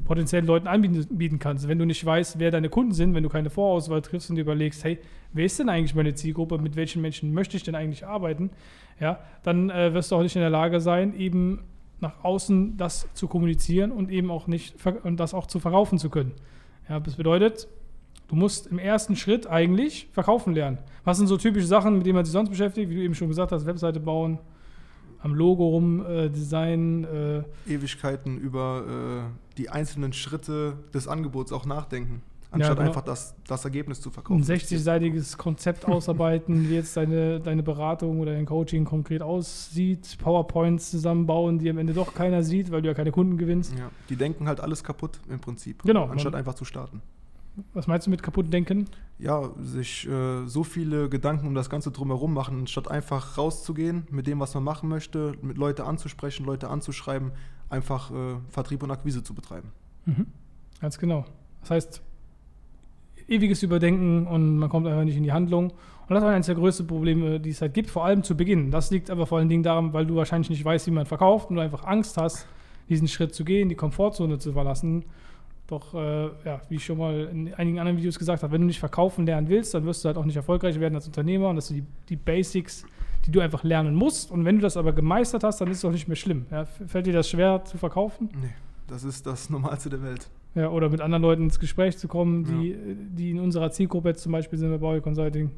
potenziellen 0.06 0.46
Leuten 0.46 0.68
anbieten 0.68 1.06
bieten 1.18 1.40
kannst. 1.40 1.68
Wenn 1.68 1.80
du 1.80 1.86
nicht 1.86 2.06
weißt, 2.06 2.40
wer 2.40 2.52
deine 2.52 2.70
Kunden 2.70 2.94
sind, 2.94 3.14
wenn 3.14 3.24
du 3.24 3.30
keine 3.30 3.50
Vorauswahl 3.50 4.02
triffst 4.02 4.30
und 4.30 4.36
dir 4.36 4.44
überlegst, 4.44 4.84
hey, 4.84 5.00
wer 5.34 5.46
ist 5.46 5.60
denn 5.60 5.70
eigentlich 5.70 5.96
meine 5.96 6.14
Zielgruppe, 6.16 6.58
mit 6.58 6.76
welchen 6.76 7.02
Menschen 7.02 7.34
möchte 7.34 7.58
ich 7.58 7.64
denn 7.64 7.76
eigentlich 7.76 8.06
arbeiten, 8.06 8.52
ja, 9.00 9.20
dann 9.44 9.70
äh, 9.70 9.94
wirst 9.94 10.12
du 10.12 10.16
auch 10.16 10.22
nicht 10.22 10.36
in 10.36 10.42
der 10.42 10.50
Lage 10.50 10.80
sein, 10.80 11.14
eben 11.18 11.64
nach 12.00 12.24
außen 12.24 12.78
das 12.78 13.08
zu 13.14 13.28
kommunizieren 13.28 13.92
und 13.92 14.12
eben 14.12 14.32
auch 14.32 14.48
nicht 14.48 14.76
und 15.04 15.20
das 15.20 15.34
auch 15.34 15.48
zu 15.48 15.60
verkaufen 15.60 15.98
zu 15.98 16.10
können. 16.10 16.34
Ja, 16.90 17.00
das 17.00 17.16
bedeutet, 17.16 17.68
du 18.28 18.36
musst 18.36 18.68
im 18.68 18.80
ersten 18.80 19.16
Schritt 19.16 19.48
eigentlich 19.48 20.08
verkaufen 20.12 20.54
lernen. 20.54 20.78
Was 21.04 21.18
sind 21.18 21.28
so 21.28 21.38
typische 21.38 21.68
Sachen, 21.68 21.98
mit 21.98 22.06
denen 22.06 22.16
man 22.16 22.26
sich 22.26 22.32
sonst 22.32 22.50
beschäftigt, 22.50 22.90
wie 22.90 22.96
du 22.96 23.02
eben 23.02 23.16
schon 23.16 23.30
gesagt 23.30 23.52
hast, 23.52 23.66
Webseite 23.66 24.00
bauen, 24.00 24.40
am 25.20 25.34
Logo 25.34 25.68
rum 25.68 26.06
äh, 26.06 26.30
designen, 26.30 27.04
äh, 27.04 27.44
Ewigkeiten 27.68 28.38
über 28.38 29.28
äh, 29.28 29.58
die 29.58 29.70
einzelnen 29.70 30.14
Schritte 30.14 30.78
des 30.94 31.08
Angebots 31.08 31.52
auch 31.52 31.66
nachdenken, 31.66 32.22
anstatt 32.52 32.78
genau. 32.78 32.90
einfach 32.90 33.02
das, 33.02 33.36
das 33.48 33.66
Ergebnis 33.66 34.02
zu 34.02 34.10
verkaufen. 34.10 34.42
ein 34.42 34.46
60-seitiges 34.46 35.38
Konzept 35.38 35.86
ausarbeiten, 35.88 36.70
wie 36.70 36.76
jetzt 36.76 36.96
deine, 36.96 37.40
deine 37.40 37.64
Beratung 37.64 38.20
oder 38.20 38.34
dein 38.34 38.46
Coaching 38.46 38.86
konkret 38.86 39.22
aussieht, 39.22 40.18
PowerPoints 40.22 40.92
zusammenbauen, 40.92 41.60
die 41.60 41.70
am 41.70 41.78
Ende 41.78 41.94
doch 41.94 42.14
keiner 42.14 42.44
sieht, 42.44 42.72
weil 42.72 42.82
du 42.82 42.88
ja 42.88 42.94
keine 42.94 43.12
Kunden 43.12 43.38
gewinnst. 43.38 43.74
Ja, 43.78 43.90
die 44.10 44.16
denken 44.16 44.48
halt 44.48 44.60
alles 44.60 44.84
kaputt 44.84 45.20
im 45.30 45.40
Prinzip, 45.40 45.84
Genau, 45.84 46.06
anstatt 46.06 46.36
einfach 46.36 46.54
zu 46.54 46.66
starten. 46.66 47.02
Was 47.74 47.88
meinst 47.88 48.06
du 48.06 48.12
mit 48.12 48.22
kaputt 48.22 48.52
denken? 48.54 48.86
Ja, 49.18 49.50
sich 49.60 50.08
äh, 50.08 50.46
so 50.46 50.64
viele 50.64 51.10
Gedanken 51.10 51.48
um 51.48 51.56
das 51.56 51.70
Ganze 51.70 51.92
drumherum 51.92 52.34
machen, 52.34 52.60
anstatt 52.60 52.90
einfach 52.90 53.38
rauszugehen 53.38 54.08
mit 54.12 54.28
dem, 54.28 54.40
was 54.40 54.54
man 54.54 54.64
machen 54.64 54.90
möchte, 54.90 55.34
mit 55.42 55.58
Leute 55.58 55.86
anzusprechen, 55.86 56.46
Leute 56.46 56.70
anzuschreiben, 56.70 57.32
einfach 57.70 58.12
äh, 58.12 58.36
Vertrieb 58.50 58.84
und 58.84 58.92
Akquise 58.92 59.24
zu 59.24 59.34
betreiben. 59.34 59.72
Mhm. 60.06 60.28
Ganz 60.80 61.00
genau. 61.00 61.26
Das 61.62 61.72
heißt, 61.72 62.02
ewiges 63.28 63.64
Überdenken 63.64 64.28
und 64.28 64.58
man 64.58 64.70
kommt 64.70 64.88
einfach 64.88 65.04
nicht 65.04 65.18
in 65.18 65.24
die 65.24 65.32
Handlung. 65.32 65.72
Und 65.72 66.14
das 66.14 66.24
ist 66.24 66.30
eines 66.30 66.46
der 66.46 66.56
größten 66.56 66.88
Probleme, 66.88 67.40
die 67.40 67.50
es 67.50 67.62
halt 67.62 67.74
gibt, 67.74 67.90
vor 67.90 68.06
allem 68.06 68.24
zu 68.24 68.38
Beginn. 68.38 68.72
Das 68.72 68.92
liegt 68.92 69.10
aber 69.10 69.26
vor 69.26 69.40
allen 69.40 69.50
Dingen 69.50 69.64
daran, 69.64 69.94
weil 69.94 70.06
du 70.06 70.16
wahrscheinlich 70.16 70.50
nicht 70.50 70.64
weißt, 70.64 70.88
wie 70.88 70.92
man 70.92 71.06
verkauft 71.06 71.50
und 71.50 71.58
du 71.58 71.62
einfach 71.62 71.84
Angst 71.84 72.18
hast, 72.18 72.48
diesen 72.88 73.08
Schritt 73.08 73.36
zu 73.36 73.44
gehen, 73.44 73.68
die 73.68 73.76
Komfortzone 73.76 74.40
zu 74.40 74.54
verlassen. 74.54 75.04
Doch, 75.68 75.94
äh, 75.94 76.28
ja, 76.46 76.62
wie 76.70 76.76
ich 76.76 76.86
schon 76.86 76.98
mal 76.98 77.28
in 77.32 77.54
einigen 77.54 77.80
anderen 77.80 77.98
Videos 77.98 78.18
gesagt 78.18 78.42
habe, 78.42 78.54
wenn 78.54 78.62
du 78.62 78.68
nicht 78.68 78.80
verkaufen 78.80 79.26
lernen 79.26 79.50
willst, 79.50 79.74
dann 79.74 79.86
wirst 79.86 80.04
du 80.04 80.08
halt 80.08 80.18
auch 80.18 80.24
nicht 80.24 80.38
erfolgreich 80.38 80.80
werden 80.80 80.96
als 80.96 81.08
Unternehmer. 81.08 81.50
Und 81.50 81.58
das 81.58 81.68
sind 81.68 81.78
die, 81.78 81.86
die 82.10 82.16
Basics, 82.16 82.86
die 83.26 83.32
du 83.32 83.42
einfach 83.42 83.64
lernen 83.64 83.94
musst. 83.94 84.32
Und 84.32 84.46
wenn 84.46 84.56
du 84.56 84.62
das 84.62 84.78
aber 84.78 84.94
gemeistert 84.94 85.44
hast, 85.44 85.60
dann 85.60 85.70
ist 85.70 85.80
es 85.80 85.86
auch 85.86 85.92
nicht 85.92 86.08
mehr 86.08 86.16
schlimm. 86.16 86.46
Ja, 86.50 86.64
fällt 86.66 87.06
dir 87.06 87.14
das 87.14 87.30
schwer 87.30 87.66
zu 87.66 87.78
verkaufen? 87.78 88.30
Nee, 88.42 88.54
das 88.88 89.04
ist 89.04 89.28
das 89.28 89.50
Normalste 89.50 89.90
der 89.90 90.02
Welt. 90.02 90.30
Ja, 90.56 90.70
oder 90.70 90.90
mit 90.90 91.02
anderen 91.02 91.22
Leuten 91.22 91.44
ins 91.44 91.60
Gespräch 91.60 91.98
zu 91.98 92.08
kommen, 92.08 92.46
die, 92.46 92.70
ja. 92.70 92.78
die 92.96 93.32
in 93.32 93.40
unserer 93.40 93.70
Zielgruppe 93.70 94.10
jetzt 94.10 94.24
zum 94.24 94.32
Beispiel 94.32 94.58
sind 94.58 94.80
bei 94.80 95.02
Consulting. 95.02 95.52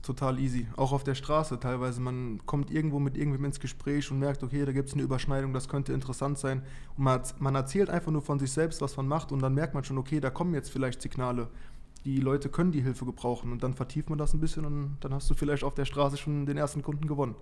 Ist 0.00 0.06
total 0.06 0.38
easy. 0.38 0.66
Auch 0.76 0.92
auf 0.92 1.04
der 1.04 1.14
Straße 1.14 1.60
teilweise. 1.60 2.00
Man 2.00 2.40
kommt 2.46 2.70
irgendwo 2.70 2.98
mit 2.98 3.18
irgendwem 3.18 3.44
ins 3.44 3.60
Gespräch 3.60 4.10
und 4.10 4.18
merkt, 4.18 4.42
okay, 4.42 4.64
da 4.64 4.72
gibt 4.72 4.88
es 4.88 4.94
eine 4.94 5.02
Überschneidung, 5.02 5.52
das 5.52 5.68
könnte 5.68 5.92
interessant 5.92 6.38
sein. 6.38 6.62
Und 6.96 7.04
man, 7.04 7.20
man 7.38 7.54
erzählt 7.54 7.90
einfach 7.90 8.10
nur 8.10 8.22
von 8.22 8.38
sich 8.38 8.50
selbst, 8.50 8.80
was 8.80 8.96
man 8.96 9.06
macht 9.06 9.30
und 9.30 9.40
dann 9.40 9.52
merkt 9.52 9.74
man 9.74 9.84
schon, 9.84 9.98
okay, 9.98 10.18
da 10.18 10.30
kommen 10.30 10.54
jetzt 10.54 10.70
vielleicht 10.70 11.02
Signale. 11.02 11.48
Die 12.06 12.18
Leute 12.18 12.48
können 12.48 12.72
die 12.72 12.80
Hilfe 12.80 13.04
gebrauchen 13.04 13.52
und 13.52 13.62
dann 13.62 13.74
vertieft 13.74 14.08
man 14.08 14.18
das 14.18 14.32
ein 14.32 14.40
bisschen 14.40 14.64
und 14.64 14.96
dann 15.00 15.12
hast 15.12 15.28
du 15.28 15.34
vielleicht 15.34 15.64
auf 15.64 15.74
der 15.74 15.84
Straße 15.84 16.16
schon 16.16 16.46
den 16.46 16.56
ersten 16.56 16.80
Kunden 16.80 17.06
gewonnen. 17.06 17.34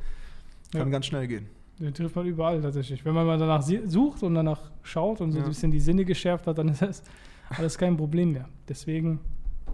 Kann 0.72 0.80
ja. 0.80 0.88
ganz 0.88 1.06
schnell 1.06 1.28
gehen. 1.28 1.46
Den 1.78 1.94
trifft 1.94 2.16
man 2.16 2.26
überall 2.26 2.60
tatsächlich. 2.60 3.04
Wenn 3.04 3.14
man 3.14 3.24
mal 3.24 3.38
danach 3.38 3.62
sucht 3.62 4.24
und 4.24 4.34
danach 4.34 4.72
schaut 4.82 5.20
und 5.20 5.30
so 5.30 5.38
ja. 5.38 5.44
ein 5.44 5.48
bisschen 5.48 5.70
die 5.70 5.78
Sinne 5.78 6.04
geschärft 6.04 6.48
hat, 6.48 6.58
dann 6.58 6.68
ist 6.70 6.82
das 6.82 7.04
alles 7.50 7.78
kein 7.78 7.96
Problem 7.96 8.32
mehr. 8.32 8.48
Deswegen 8.68 9.20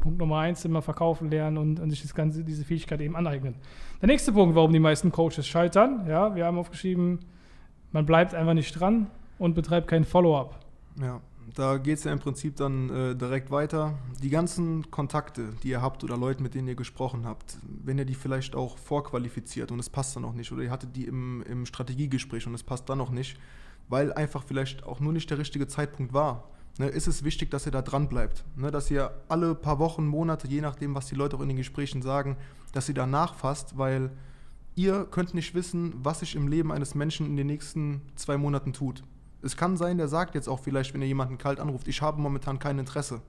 Punkt 0.01 0.19
Nummer 0.19 0.39
eins, 0.39 0.65
immer 0.65 0.83
verkaufen 0.83 1.31
lernen 1.31 1.59
und, 1.59 1.81
und 1.81 1.91
sich 1.91 2.03
das 2.03 2.15
Ganze, 2.15 2.45
diese 2.45 2.65
Fähigkeit 2.65 3.01
eben 3.01 3.17
aneignen. 3.17 3.55
Der 4.01 4.09
nächste 4.09 4.33
Punkt, 4.33 4.55
warum 4.55 4.73
die 4.73 4.81
meisten 4.81 5.13
Coaches 5.13 5.47
scheitern, 5.47 6.07
ja, 6.09 6.35
wir 6.35 6.45
haben 6.45 6.59
aufgeschrieben, 6.59 7.21
man 7.93 8.07
bleibt 8.07 8.35
einfach 8.35 8.55
nicht 8.55 8.79
dran 8.79 9.07
und 9.39 9.55
betreibt 9.55 9.89
kein 9.89 10.05
Follow-up. 10.05 10.59
Ja, 11.01 11.21
da 11.55 11.77
geht 11.77 11.99
es 11.99 12.05
ja 12.05 12.13
im 12.13 12.19
Prinzip 12.19 12.57
dann 12.57 12.91
äh, 12.91 13.15
direkt 13.15 13.51
weiter. 13.51 13.95
Die 14.23 14.31
ganzen 14.31 14.91
Kontakte, 14.91 15.51
die 15.63 15.69
ihr 15.69 15.83
habt 15.83 16.03
oder 16.05 16.17
Leute, 16.17 16.43
mit 16.43 16.55
denen 16.55 16.69
ihr 16.69 16.75
gesprochen 16.75 17.27
habt, 17.27 17.59
wenn 17.63 17.99
ihr 17.99 18.05
die 18.05 18.15
vielleicht 18.15 18.57
auch 18.57 18.79
vorqualifiziert 18.79 19.71
und 19.71 19.79
es 19.79 19.91
passt 19.91 20.17
dann 20.17 20.23
noch 20.23 20.35
nicht 20.35 20.51
oder 20.53 20.63
ihr 20.63 20.71
hattet 20.71 20.97
die 20.97 21.05
im, 21.05 21.43
im 21.43 21.67
Strategiegespräch 21.67 22.47
und 22.47 22.55
es 22.55 22.63
passt 22.63 22.89
dann 22.89 22.99
noch 22.99 23.11
nicht, 23.11 23.39
weil 23.89 24.13
einfach 24.13 24.43
vielleicht 24.43 24.85
auch 24.85 25.01
nur 25.01 25.13
nicht 25.13 25.31
der 25.31 25.39
richtige 25.39 25.67
Zeitpunkt 25.69 26.13
war, 26.13 26.49
ne, 26.79 26.89
ist 26.89 27.07
es 27.07 27.25
wichtig, 27.25 27.51
dass 27.51 27.67
ihr 27.67 27.73
da 27.73 27.83
dran 27.83 28.09
bleibt. 28.09 28.45
Ne, 28.57 28.71
dass 28.71 28.91
ihr 28.91 29.13
alle 29.29 29.55
paar 29.55 29.79
Wochen, 29.79 30.07
Monate, 30.07 30.49
je 30.49 30.61
nachdem, 30.61 30.95
was 30.95 31.07
die 31.07 31.15
Leute 31.15 31.37
auch 31.37 31.41
in 31.41 31.49
den 31.49 31.57
Gesprächen 31.57 32.03
sagen, 32.03 32.37
dass 32.73 32.89
ihr 32.89 32.95
da 32.95 33.07
nachfasst, 33.07 33.79
weil 33.79 34.11
ihr 34.75 35.05
könnt 35.05 35.35
nicht 35.35 35.55
wissen, 35.55 35.95
was 36.03 36.21
sich 36.21 36.35
im 36.35 36.49
Leben 36.49 36.73
eines 36.73 36.95
Menschen 36.95 37.27
in 37.27 37.37
den 37.37 37.47
nächsten 37.47 38.03
zwei 38.17 38.37
Monaten 38.37 38.73
tut. 38.73 39.03
Es 39.43 39.57
kann 39.57 39.77
sein, 39.77 39.99
der 39.99 40.09
sagt 40.09 40.35
jetzt 40.35 40.49
auch 40.49 40.61
vielleicht, 40.61 40.95
wenn 40.95 41.03
er 41.03 41.09
jemanden 41.09 41.39
kalt 41.39 41.61
anruft, 41.61 41.87
ich 41.87 42.01
habe 42.01 42.21
momentan 42.21 42.59
kein 42.59 42.79
Interesse. 42.79 43.21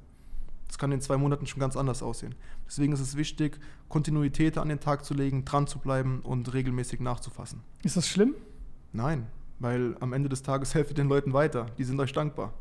Das 0.68 0.78
kann 0.78 0.92
in 0.92 1.02
zwei 1.02 1.18
Monaten 1.18 1.46
schon 1.46 1.60
ganz 1.60 1.78
anders 1.78 2.02
aussehen. 2.02 2.36
Deswegen 2.66 2.94
ist 2.94 3.00
es 3.00 3.16
wichtig, 3.16 3.60
Kontinuität 3.88 4.58
an 4.58 4.70
den 4.70 4.80
Tag 4.80 5.06
zu 5.06 5.14
legen, 5.14 5.46
dran 5.46 5.68
zu 5.68 5.80
bleiben 5.80 6.22
und 6.22 6.54
regelmäßig 6.54 7.02
nachzufassen. 7.02 7.62
Ist 7.84 7.98
das 7.98 8.08
schlimm? 8.08 8.34
Nein, 8.92 9.28
weil 9.60 9.96
am 10.00 10.14
Ende 10.14 10.30
des 10.30 10.42
Tages 10.42 10.74
helft 10.74 10.92
ihr 10.92 10.96
den 10.96 11.08
Leuten 11.08 11.34
weiter. 11.34 11.68
Die 11.78 11.84
sind 11.84 12.00
euch 12.00 12.14
dankbar. 12.14 12.54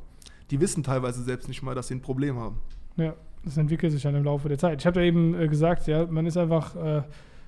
Die 0.51 0.61
wissen 0.61 0.83
teilweise 0.83 1.23
selbst 1.23 1.49
nicht 1.49 1.63
mal, 1.63 1.75
dass 1.75 1.89
sie 1.89 1.95
ein 1.95 2.03
Problem 2.03 2.39
haben. 2.39 2.59
Ja, 2.97 3.15
das 3.45 3.57
entwickelt 3.57 3.93
sich 3.93 4.03
dann 4.03 4.15
im 4.15 4.25
Laufe 4.25 4.49
der 4.49 4.59
Zeit. 4.59 4.81
Ich 4.81 4.87
habe 4.87 5.01
ja 5.01 5.07
eben 5.07 5.39
äh, 5.39 5.49
gesagt, 5.49 5.87
ja, 5.87 6.07
man 6.07 6.27
ist 6.27 6.37
einfach 6.37 6.77
äh, 6.77 7.03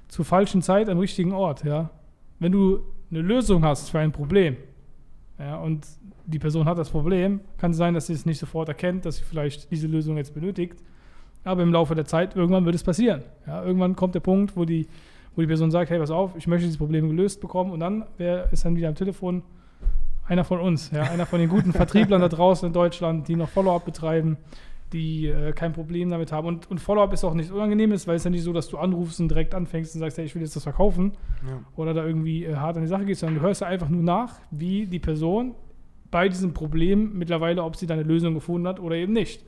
zur 0.08 0.24
falschen 0.24 0.62
Zeit 0.62 0.88
am 0.88 0.98
richtigen 0.98 1.32
Ort. 1.32 1.64
Ja? 1.64 1.90
Wenn 2.38 2.52
du 2.52 2.80
eine 3.10 3.20
Lösung 3.20 3.64
hast 3.64 3.90
für 3.90 3.98
ein 3.98 4.12
Problem, 4.12 4.56
ja, 5.38 5.56
und 5.56 5.86
die 6.26 6.38
Person 6.38 6.66
hat 6.66 6.78
das 6.78 6.90
Problem. 6.90 7.40
Kann 7.58 7.72
sein, 7.72 7.94
dass 7.94 8.06
sie 8.06 8.12
es 8.12 8.26
nicht 8.26 8.38
sofort 8.38 8.68
erkennt, 8.68 9.04
dass 9.04 9.16
sie 9.16 9.24
vielleicht 9.24 9.70
diese 9.70 9.86
Lösung 9.86 10.16
jetzt 10.16 10.34
benötigt. 10.34 10.82
Aber 11.44 11.62
im 11.62 11.72
Laufe 11.72 11.94
der 11.94 12.04
Zeit, 12.04 12.34
irgendwann 12.34 12.64
wird 12.64 12.74
es 12.74 12.82
passieren. 12.82 13.22
Ja, 13.46 13.62
irgendwann 13.62 13.94
kommt 13.94 14.14
der 14.14 14.20
Punkt, 14.20 14.56
wo 14.56 14.64
die, 14.64 14.88
wo 15.34 15.42
die 15.42 15.46
Person 15.46 15.70
sagt, 15.70 15.90
hey, 15.90 15.98
pass 15.98 16.10
auf, 16.10 16.34
ich 16.36 16.46
möchte 16.46 16.64
dieses 16.64 16.78
Problem 16.78 17.08
gelöst 17.08 17.40
bekommen. 17.40 17.70
Und 17.70 17.80
dann 17.80 18.04
wer 18.16 18.52
ist 18.52 18.64
dann 18.64 18.74
wieder 18.76 18.88
am 18.88 18.96
Telefon 18.96 19.42
einer 20.28 20.44
von 20.44 20.60
uns, 20.60 20.90
ja, 20.90 21.02
einer 21.02 21.26
von 21.26 21.38
den 21.38 21.48
guten 21.48 21.72
Vertrieblern 21.72 22.20
da 22.20 22.28
draußen 22.28 22.66
in 22.66 22.72
Deutschland, 22.72 23.28
die 23.28 23.36
noch 23.36 23.48
Follow-up 23.48 23.84
betreiben, 23.84 24.36
die 24.92 25.28
äh, 25.28 25.52
kein 25.52 25.72
Problem 25.72 26.10
damit 26.10 26.32
haben. 26.32 26.46
Und, 26.46 26.70
und 26.70 26.80
Follow-up 26.80 27.12
ist 27.12 27.24
auch 27.24 27.34
nichts 27.34 27.52
Unangenehmes, 27.52 28.06
weil 28.06 28.16
es 28.16 28.24
ja 28.24 28.30
nicht 28.30 28.42
so, 28.42 28.52
dass 28.52 28.68
du 28.68 28.78
anrufst 28.78 29.20
und 29.20 29.28
direkt 29.28 29.54
anfängst 29.54 29.94
und 29.94 30.00
sagst, 30.00 30.18
hey, 30.18 30.24
ich 30.24 30.34
will 30.34 30.42
jetzt 30.42 30.56
das 30.56 30.62
verkaufen 30.62 31.12
ja. 31.46 31.58
oder 31.76 31.94
da 31.94 32.04
irgendwie 32.04 32.44
äh, 32.44 32.56
hart 32.56 32.76
an 32.76 32.82
die 32.82 32.88
Sache 32.88 33.04
gehst, 33.04 33.20
sondern 33.20 33.36
du 33.36 33.42
hörst 33.42 33.60
ja 33.60 33.66
einfach 33.66 33.88
nur 33.88 34.02
nach, 34.02 34.34
wie 34.50 34.86
die 34.86 34.98
Person 34.98 35.54
bei 36.10 36.28
diesem 36.28 36.54
Problem 36.54 37.12
mittlerweile, 37.14 37.62
ob 37.62 37.76
sie 37.76 37.86
da 37.86 37.94
eine 37.94 38.04
Lösung 38.04 38.34
gefunden 38.34 38.66
hat 38.66 38.80
oder 38.80 38.96
eben 38.96 39.12
nicht. 39.12 39.44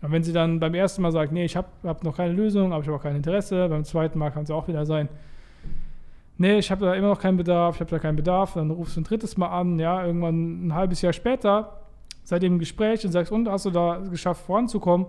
Und 0.00 0.12
wenn 0.12 0.22
sie 0.22 0.32
dann 0.32 0.60
beim 0.60 0.74
ersten 0.74 1.02
Mal 1.02 1.10
sagt, 1.10 1.32
nee, 1.32 1.44
ich 1.44 1.56
habe 1.56 1.68
hab 1.82 2.04
noch 2.04 2.16
keine 2.16 2.32
Lösung, 2.32 2.72
aber 2.72 2.82
ich 2.82 2.88
habe 2.88 2.98
auch 2.98 3.02
kein 3.02 3.16
Interesse, 3.16 3.68
beim 3.68 3.84
zweiten 3.84 4.18
Mal 4.18 4.30
kann 4.30 4.44
es 4.44 4.50
auch 4.50 4.68
wieder 4.68 4.86
sein, 4.86 5.08
nee, 6.38 6.58
ich 6.58 6.70
habe 6.70 6.86
da 6.86 6.94
immer 6.94 7.08
noch 7.08 7.20
keinen 7.20 7.36
Bedarf, 7.36 7.76
ich 7.76 7.80
habe 7.80 7.90
da 7.90 7.98
keinen 7.98 8.16
Bedarf, 8.16 8.54
dann 8.54 8.70
rufst 8.70 8.96
du 8.96 9.00
ein 9.00 9.04
drittes 9.04 9.36
Mal 9.36 9.48
an, 9.48 9.78
ja, 9.78 10.04
irgendwann 10.04 10.68
ein 10.68 10.74
halbes 10.74 11.02
Jahr 11.02 11.12
später 11.12 11.78
ihr 12.36 12.42
im 12.42 12.58
Gespräch 12.58 13.04
und 13.04 13.12
sagst, 13.12 13.32
und 13.32 13.48
hast 13.48 13.66
du 13.66 13.70
da 13.70 14.02
geschafft 14.10 14.44
voranzukommen? 14.44 15.06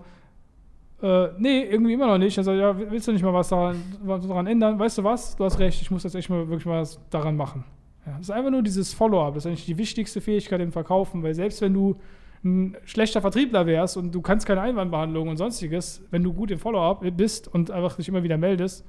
Äh, 1.02 1.28
nee, 1.38 1.62
irgendwie 1.62 1.92
immer 1.92 2.06
noch 2.06 2.18
nicht. 2.18 2.36
Dann 2.36 2.44
sag 2.44 2.54
ich, 2.54 2.60
ja, 2.60 2.76
willst 2.90 3.08
du 3.08 3.12
nicht 3.12 3.22
mal 3.22 3.32
was 3.32 3.48
daran, 3.48 3.76
daran 4.06 4.46
ändern? 4.46 4.78
Weißt 4.78 4.98
du 4.98 5.04
was? 5.04 5.36
Du 5.36 5.44
hast 5.44 5.58
recht, 5.58 5.80
ich 5.80 5.90
muss 5.90 6.04
jetzt 6.04 6.14
echt 6.14 6.30
mal 6.30 6.48
wirklich 6.48 6.66
mal 6.66 6.80
was 6.80 7.00
daran 7.10 7.36
machen. 7.36 7.64
Ja, 8.06 8.12
das 8.12 8.22
ist 8.22 8.30
einfach 8.30 8.50
nur 8.50 8.62
dieses 8.62 8.94
Follow-up. 8.94 9.34
Das 9.34 9.44
ist 9.44 9.48
eigentlich 9.48 9.66
die 9.66 9.78
wichtigste 9.78 10.20
Fähigkeit 10.20 10.60
im 10.60 10.72
Verkaufen, 10.72 11.22
weil 11.22 11.34
selbst 11.34 11.60
wenn 11.60 11.74
du 11.74 11.96
ein 12.42 12.76
schlechter 12.84 13.20
Vertriebler 13.20 13.66
wärst 13.66 13.98
und 13.98 14.14
du 14.14 14.22
kannst 14.22 14.46
keine 14.46 14.62
Einwandbehandlung 14.62 15.28
und 15.28 15.36
sonstiges, 15.36 16.02
wenn 16.10 16.22
du 16.22 16.32
gut 16.32 16.50
im 16.50 16.58
Follow-up 16.58 17.04
bist 17.16 17.52
und 17.52 17.70
einfach 17.70 17.96
dich 17.96 18.08
immer 18.08 18.22
wieder 18.22 18.38
meldest, 18.38 18.86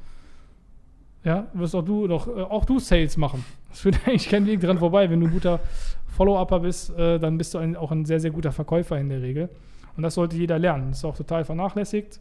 ja, 1.24 1.48
wirst 1.54 1.76
auch 1.76 1.84
du 1.84 2.08
noch, 2.08 2.28
äh, 2.28 2.42
auch 2.42 2.66
du 2.66 2.80
Sales 2.80 3.18
machen. 3.18 3.46
Das 3.70 3.82
führt 3.82 4.00
eigentlich 4.06 4.30
kein 4.30 4.46
Weg 4.46 4.62
dran 4.62 4.80
vorbei. 4.80 5.10
Wenn 5.10 5.20
du 5.20 5.28
ein 5.28 5.34
guter 5.34 5.60
Follow-Upper 6.08 6.60
bist, 6.62 6.96
äh, 6.98 7.20
dann 7.20 7.38
bist 7.38 7.54
du 7.54 7.58
ein, 7.58 7.76
auch 7.76 7.92
ein 7.92 8.06
sehr, 8.06 8.20
sehr 8.20 8.32
guter 8.32 8.52
Verkäufer 8.52 8.98
in 9.00 9.10
der 9.10 9.22
Regel. 9.22 9.50
Und 9.96 10.04
das 10.04 10.16
sollte 10.16 10.36
jeder 10.36 10.58
lernen. 10.58 10.90
Das 10.90 11.00
ist 11.00 11.06
auch 11.06 11.16
total 11.16 11.44
vernachlässigt, 11.46 12.20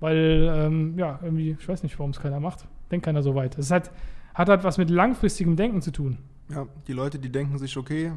weil, 0.00 0.50
ähm, 0.54 0.98
ja, 0.98 1.18
irgendwie, 1.22 1.56
ich 1.58 1.68
weiß 1.68 1.82
nicht, 1.82 1.98
warum 1.98 2.10
es 2.10 2.20
keiner 2.20 2.40
macht. 2.40 2.66
Denkt 2.90 3.04
keiner 3.04 3.22
so 3.22 3.34
weit. 3.34 3.58
Es 3.58 3.70
hat, 3.70 3.90
hat 4.34 4.48
halt 4.48 4.64
was 4.64 4.78
mit 4.78 4.90
langfristigem 4.90 5.56
Denken 5.56 5.82
zu 5.82 5.90
tun. 5.90 6.18
Ja, 6.50 6.66
die 6.86 6.92
Leute, 6.92 7.18
die 7.18 7.30
denken 7.30 7.58
sich, 7.58 7.76
okay, 7.76 8.12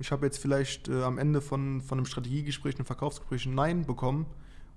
ich 0.00 0.10
habe 0.10 0.26
jetzt 0.26 0.38
vielleicht 0.38 0.88
äh, 0.88 1.02
am 1.02 1.18
Ende 1.18 1.40
von, 1.40 1.80
von 1.80 1.98
einem 1.98 2.06
Strategiegespräch, 2.06 2.76
einem 2.76 2.86
Verkaufsgespräch 2.86 3.46
ein 3.46 3.54
Nein 3.54 3.84
bekommen 3.84 4.26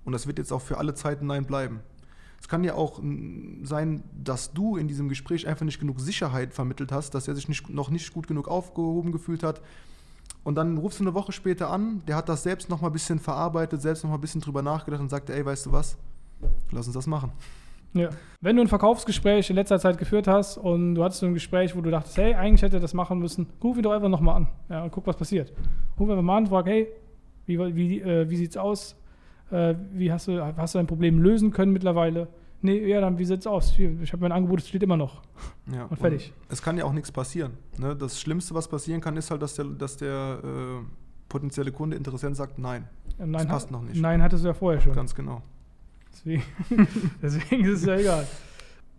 und 0.04 0.12
das 0.12 0.26
wird 0.26 0.38
jetzt 0.38 0.52
auch 0.52 0.60
für 0.60 0.78
alle 0.78 0.94
Zeiten 0.94 1.26
Nein 1.26 1.44
bleiben. 1.44 1.80
Es 2.42 2.48
kann 2.48 2.64
ja 2.64 2.74
auch 2.74 3.00
sein, 3.62 4.02
dass 4.12 4.52
du 4.52 4.76
in 4.76 4.88
diesem 4.88 5.08
Gespräch 5.08 5.46
einfach 5.46 5.64
nicht 5.64 5.78
genug 5.78 6.00
Sicherheit 6.00 6.52
vermittelt 6.52 6.90
hast, 6.90 7.14
dass 7.14 7.28
er 7.28 7.36
sich 7.36 7.48
nicht, 7.48 7.70
noch 7.70 7.88
nicht 7.88 8.12
gut 8.12 8.26
genug 8.26 8.48
aufgehoben 8.48 9.12
gefühlt 9.12 9.44
hat. 9.44 9.62
Und 10.42 10.56
dann 10.56 10.76
rufst 10.76 10.98
du 10.98 11.04
eine 11.04 11.14
Woche 11.14 11.30
später 11.30 11.70
an, 11.70 12.02
der 12.08 12.16
hat 12.16 12.28
das 12.28 12.42
selbst 12.42 12.68
noch 12.68 12.80
mal 12.80 12.88
ein 12.88 12.92
bisschen 12.92 13.20
verarbeitet, 13.20 13.80
selbst 13.80 14.02
noch 14.02 14.10
mal 14.10 14.16
ein 14.16 14.20
bisschen 14.20 14.40
drüber 14.40 14.60
nachgedacht 14.60 15.00
und 15.00 15.08
sagt, 15.08 15.30
ey, 15.30 15.46
weißt 15.46 15.66
du 15.66 15.72
was, 15.72 15.96
lass 16.72 16.86
uns 16.86 16.94
das 16.94 17.06
machen. 17.06 17.30
Ja. 17.94 18.10
Wenn 18.40 18.56
du 18.56 18.62
ein 18.62 18.68
Verkaufsgespräch 18.68 19.48
in 19.48 19.54
letzter 19.54 19.78
Zeit 19.78 19.96
geführt 19.96 20.26
hast 20.26 20.58
und 20.58 20.96
du 20.96 21.04
hattest 21.04 21.20
so 21.20 21.26
ein 21.26 21.34
Gespräch, 21.34 21.76
wo 21.76 21.80
du 21.80 21.92
dachtest, 21.92 22.16
hey, 22.16 22.34
eigentlich 22.34 22.62
hätte 22.62 22.78
er 22.78 22.80
das 22.80 22.92
machen 22.92 23.20
müssen, 23.20 23.46
ruf 23.62 23.76
ihn 23.76 23.84
doch 23.84 23.92
einfach 23.92 24.08
nochmal 24.08 24.34
an 24.34 24.48
ja, 24.68 24.82
und 24.82 24.90
guck, 24.90 25.06
was 25.06 25.16
passiert. 25.16 25.52
Ruf 25.96 26.10
einfach 26.10 26.22
mal 26.24 26.38
an 26.38 26.42
und 26.44 26.48
frag, 26.48 26.66
hey, 26.66 26.88
wie, 27.46 27.76
wie, 27.76 28.00
äh, 28.00 28.28
wie 28.28 28.36
sieht's 28.36 28.56
aus? 28.56 28.96
Äh, 29.52 29.76
wie 29.92 30.10
hast 30.10 30.28
du, 30.28 30.42
hast 30.56 30.74
du 30.74 30.78
ein 30.78 30.86
Problem 30.86 31.18
lösen 31.18 31.50
können 31.50 31.72
mittlerweile? 31.72 32.28
Nee, 32.62 32.86
ja, 32.86 33.00
dann 33.00 33.18
wie 33.18 33.24
sieht's 33.24 33.46
aus? 33.46 33.76
Ich 33.76 34.12
habe 34.12 34.22
mein 34.22 34.32
Angebot, 34.32 34.60
es 34.60 34.68
steht 34.68 34.82
immer 34.82 34.96
noch. 34.96 35.22
Ja, 35.74 35.84
und 35.86 35.96
fertig. 35.98 36.32
Und 36.42 36.52
es 36.52 36.62
kann 36.62 36.78
ja 36.78 36.84
auch 36.84 36.92
nichts 36.92 37.10
passieren. 37.10 37.52
Ne? 37.76 37.96
Das 37.96 38.20
Schlimmste, 38.20 38.54
was 38.54 38.68
passieren 38.68 39.00
kann, 39.00 39.16
ist 39.16 39.30
halt, 39.30 39.42
dass 39.42 39.56
der, 39.56 39.64
dass 39.64 39.96
der 39.96 40.38
äh, 40.44 40.84
potenzielle 41.28 41.72
Kunde, 41.72 41.96
Interessent 41.96 42.36
sagt, 42.36 42.58
nein. 42.58 42.88
nein 43.18 43.32
das 43.32 43.46
passt 43.46 43.70
noch 43.72 43.82
nicht. 43.82 44.00
Nein, 44.00 44.22
hattest 44.22 44.44
du 44.44 44.48
ja 44.48 44.54
vorher 44.54 44.80
schon. 44.80 44.94
Ganz 44.94 45.14
genau. 45.14 45.42
Deswegen, 46.12 46.42
deswegen 47.22 47.64
ist 47.64 47.80
es 47.80 47.84
ja 47.84 47.96
egal. 47.96 48.26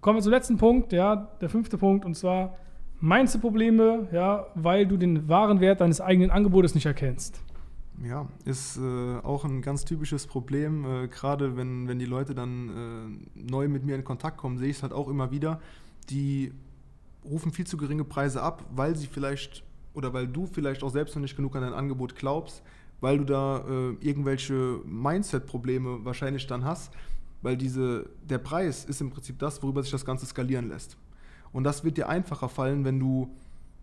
Kommen 0.01 0.17
wir 0.17 0.21
zum 0.21 0.33
letzten 0.33 0.57
Punkt, 0.57 0.91
ja, 0.91 1.15
der 1.39 1.49
fünfte 1.49 1.77
Punkt, 1.77 2.03
und 2.05 2.15
zwar 2.15 2.57
meinst 2.99 3.33
du 3.33 3.39
Probleme, 3.39 4.09
ja, 4.11 4.47
weil 4.55 4.85
du 4.85 4.97
den 4.97 5.29
wahren 5.29 5.61
Wert 5.61 5.79
deines 5.79 6.01
eigenen 6.01 6.31
Angebotes 6.31 6.75
nicht 6.75 6.85
erkennst. 6.85 7.41
Ja, 8.03 8.27
ist 8.43 8.77
äh, 8.77 9.17
auch 9.23 9.45
ein 9.45 9.61
ganz 9.61 9.85
typisches 9.85 10.27
Problem. 10.27 10.85
Äh, 10.85 11.07
Gerade 11.07 11.55
wenn, 11.55 11.87
wenn 11.87 11.99
die 11.99 12.05
Leute 12.05 12.35
dann 12.35 13.21
äh, 13.35 13.39
neu 13.39 13.69
mit 13.69 13.85
mir 13.85 13.95
in 13.95 14.03
Kontakt 14.03 14.37
kommen, 14.37 14.57
sehe 14.57 14.69
ich 14.69 14.77
es 14.77 14.83
halt 14.83 14.91
auch 14.91 15.07
immer 15.07 15.31
wieder. 15.31 15.61
Die 16.09 16.51
rufen 17.23 17.53
viel 17.53 17.65
zu 17.65 17.77
geringe 17.77 18.03
Preise 18.03 18.41
ab, 18.41 18.65
weil 18.75 18.95
sie 18.95 19.07
vielleicht 19.07 19.63
oder 19.93 20.11
weil 20.11 20.27
du 20.27 20.47
vielleicht 20.47 20.83
auch 20.83 20.89
selbst 20.89 21.15
noch 21.15 21.21
nicht 21.21 21.35
genug 21.35 21.55
an 21.55 21.61
dein 21.61 21.73
Angebot 21.73 22.15
glaubst, 22.15 22.61
weil 22.99 23.19
du 23.19 23.23
da 23.23 23.59
äh, 23.59 23.95
irgendwelche 24.01 24.81
Mindset-Probleme 24.85 26.03
wahrscheinlich 26.03 26.47
dann 26.47 26.65
hast, 26.65 26.91
weil 27.41 27.55
diese, 27.55 28.09
der 28.27 28.39
Preis 28.39 28.85
ist 28.85 29.01
im 29.01 29.11
Prinzip 29.11 29.39
das, 29.39 29.61
worüber 29.61 29.81
sich 29.83 29.91
das 29.91 30.03
Ganze 30.05 30.25
skalieren 30.25 30.67
lässt. 30.67 30.97
Und 31.51 31.63
das 31.63 31.83
wird 31.83 31.97
dir 31.97 32.09
einfacher 32.09 32.49
fallen, 32.49 32.83
wenn 32.83 32.99
du 32.99 33.29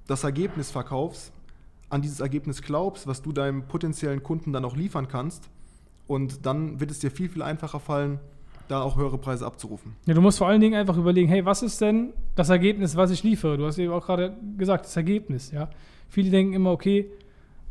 das 0.07 0.25
Ergebnis 0.25 0.71
verkaufst, 0.71 1.33
an 1.91 2.03
dieses 2.03 2.21
Ergebnis 2.21 2.63
glaubst, 2.63 3.07
was 3.07 3.21
du 3.21 3.33
deinem 3.33 3.65
potenziellen 3.65 4.23
Kunden 4.23 4.53
dann 4.53 4.65
auch 4.65 4.77
liefern 4.77 5.09
kannst. 5.09 5.51
Und 6.07 6.47
dann 6.47 6.81
wird 6.81 6.91
es 6.91 7.01
dir 7.01 7.11
viel, 7.11 7.29
viel 7.29 7.43
einfacher 7.43 7.79
fallen, 7.79 8.19
da 8.69 8.83
auch 8.83 8.97
höhere 8.97 9.19
Preise 9.19 9.45
abzurufen. 9.45 9.95
Ja, 10.07 10.15
du 10.15 10.21
musst 10.21 10.39
vor 10.39 10.49
allen 10.49 10.61
Dingen 10.61 10.75
einfach 10.75 10.97
überlegen, 10.97 11.29
hey, 11.29 11.45
was 11.45 11.63
ist 11.63 11.81
denn 11.81 12.13
das 12.37 12.49
Ergebnis, 12.49 12.97
was 12.97 13.11
ich 13.11 13.23
liefere? 13.23 13.59
Du 13.59 13.67
hast 13.67 13.79
eben 13.79 13.93
auch 13.93 14.07
gerade 14.07 14.37
gesagt, 14.57 14.87
das 14.87 14.97
Ergebnis, 14.97 15.51
ja. 15.51 15.69
Viele 16.09 16.31
denken 16.31 16.55
immer, 16.55 16.73
okay, 16.73 17.11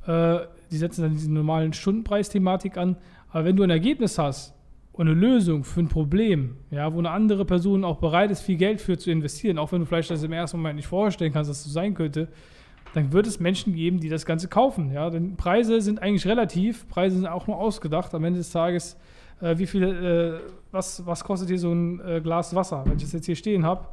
äh, 0.05 0.39
die 0.71 0.77
setzen 0.77 1.01
dann 1.01 1.13
diese 1.13 1.31
normalen 1.31 1.73
Stundenpreisthematik 1.73 2.77
an, 2.77 2.97
aber 3.31 3.45
wenn 3.45 3.55
du 3.55 3.63
ein 3.63 3.69
Ergebnis 3.69 4.17
hast 4.17 4.53
und 4.93 5.07
eine 5.07 5.19
Lösung 5.19 5.63
für 5.63 5.81
ein 5.81 5.87
Problem, 5.87 6.57
ja, 6.71 6.93
wo 6.93 6.99
eine 6.99 7.11
andere 7.11 7.45
Person 7.45 7.83
auch 7.83 7.97
bereit 7.97 8.31
ist, 8.31 8.41
viel 8.41 8.57
Geld 8.57 8.81
für 8.81 8.97
zu 8.97 9.11
investieren, 9.11 9.57
auch 9.57 9.71
wenn 9.71 9.79
du 9.79 9.85
vielleicht 9.85 10.11
das 10.11 10.23
im 10.23 10.33
ersten 10.33 10.57
Moment 10.57 10.77
nicht 10.77 10.87
vorstellen 10.87 11.31
kannst, 11.31 11.49
dass 11.49 11.59
es 11.59 11.63
so 11.65 11.69
sein 11.69 11.93
könnte, 11.93 12.27
dann 12.93 13.13
wird 13.13 13.27
es 13.27 13.39
Menschen 13.39 13.73
geben, 13.73 13.99
die 13.99 14.09
das 14.09 14.25
Ganze 14.25 14.47
kaufen. 14.47 14.91
Ja? 14.91 15.09
Denn 15.09 15.35
Preise 15.35 15.81
sind 15.81 16.01
eigentlich 16.01 16.25
relativ, 16.25 16.87
Preise 16.87 17.17
sind 17.17 17.27
auch 17.27 17.47
nur 17.47 17.57
ausgedacht. 17.57 18.13
Am 18.15 18.23
Ende 18.23 18.39
des 18.39 18.51
Tages, 18.51 18.97
äh, 19.41 19.57
wie 19.57 19.67
viel, 19.67 19.83
äh, 19.83 20.39
was, 20.71 21.05
was 21.05 21.23
kostet 21.23 21.49
hier 21.49 21.59
so 21.59 21.71
ein 21.71 21.99
äh, 22.01 22.21
Glas 22.21 22.55
Wasser? 22.55 22.83
Wenn 22.85 22.97
ich 22.97 23.03
das 23.03 23.13
jetzt 23.13 23.25
hier 23.25 23.35
stehen 23.35 23.65
habe, 23.65 23.85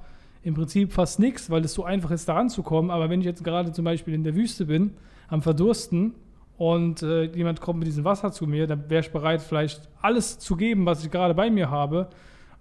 im 0.42 0.54
Prinzip 0.54 0.92
fast 0.92 1.18
nichts, 1.18 1.50
weil 1.50 1.64
es 1.64 1.74
so 1.74 1.84
einfach 1.84 2.10
ist, 2.10 2.28
da 2.28 2.34
ranzukommen. 2.34 2.90
Aber 2.90 3.10
wenn 3.10 3.20
ich 3.20 3.26
jetzt 3.26 3.42
gerade 3.44 3.72
zum 3.72 3.84
Beispiel 3.84 4.14
in 4.14 4.24
der 4.24 4.34
Wüste 4.34 4.66
bin, 4.66 4.92
am 5.28 5.42
Verdursten 5.42 6.14
und 6.56 7.02
äh, 7.02 7.24
jemand 7.24 7.60
kommt 7.60 7.80
mit 7.80 7.88
diesem 7.88 8.04
Wasser 8.04 8.30
zu 8.30 8.46
mir, 8.46 8.66
dann 8.66 8.88
wäre 8.88 9.00
ich 9.00 9.10
bereit, 9.10 9.42
vielleicht 9.42 9.88
alles 10.00 10.38
zu 10.38 10.56
geben, 10.56 10.86
was 10.86 11.04
ich 11.04 11.10
gerade 11.10 11.34
bei 11.34 11.50
mir 11.50 11.70
habe 11.70 12.08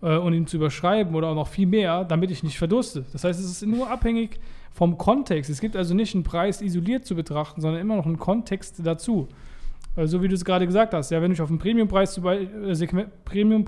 äh, 0.05 0.17
und 0.17 0.33
ihm 0.33 0.45
zu 0.47 0.57
überschreiben 0.57 1.15
oder 1.15 1.29
auch 1.29 1.35
noch 1.35 1.47
viel 1.47 1.65
mehr, 1.65 2.05
damit 2.05 2.29
ich 2.31 2.43
nicht 2.43 2.57
verdurste. 2.57 3.03
Das 3.11 3.23
heißt, 3.23 3.39
es 3.39 3.45
ist 3.47 3.65
nur 3.65 3.89
abhängig 3.89 4.39
vom 4.71 4.97
Kontext. 4.97 5.49
Es 5.49 5.59
gibt 5.59 5.75
also 5.75 5.95
nicht 5.95 6.13
einen 6.13 6.23
Preis 6.23 6.61
isoliert 6.61 7.05
zu 7.05 7.15
betrachten, 7.15 7.59
sondern 7.59 7.81
immer 7.81 7.95
noch 7.95 8.05
einen 8.05 8.19
Kontext 8.19 8.85
dazu. 8.85 9.27
Äh, 9.95 10.05
so 10.05 10.21
wie 10.21 10.27
du 10.27 10.35
es 10.35 10.45
gerade 10.45 10.67
gesagt 10.67 10.93
hast, 10.93 11.09
ja, 11.09 11.21
wenn 11.21 11.31
du 11.31 11.33
dich 11.33 11.41
auf 11.41 11.49
ein 11.49 11.57
Premiumpreissegment 11.57 13.25
Premium 13.25 13.65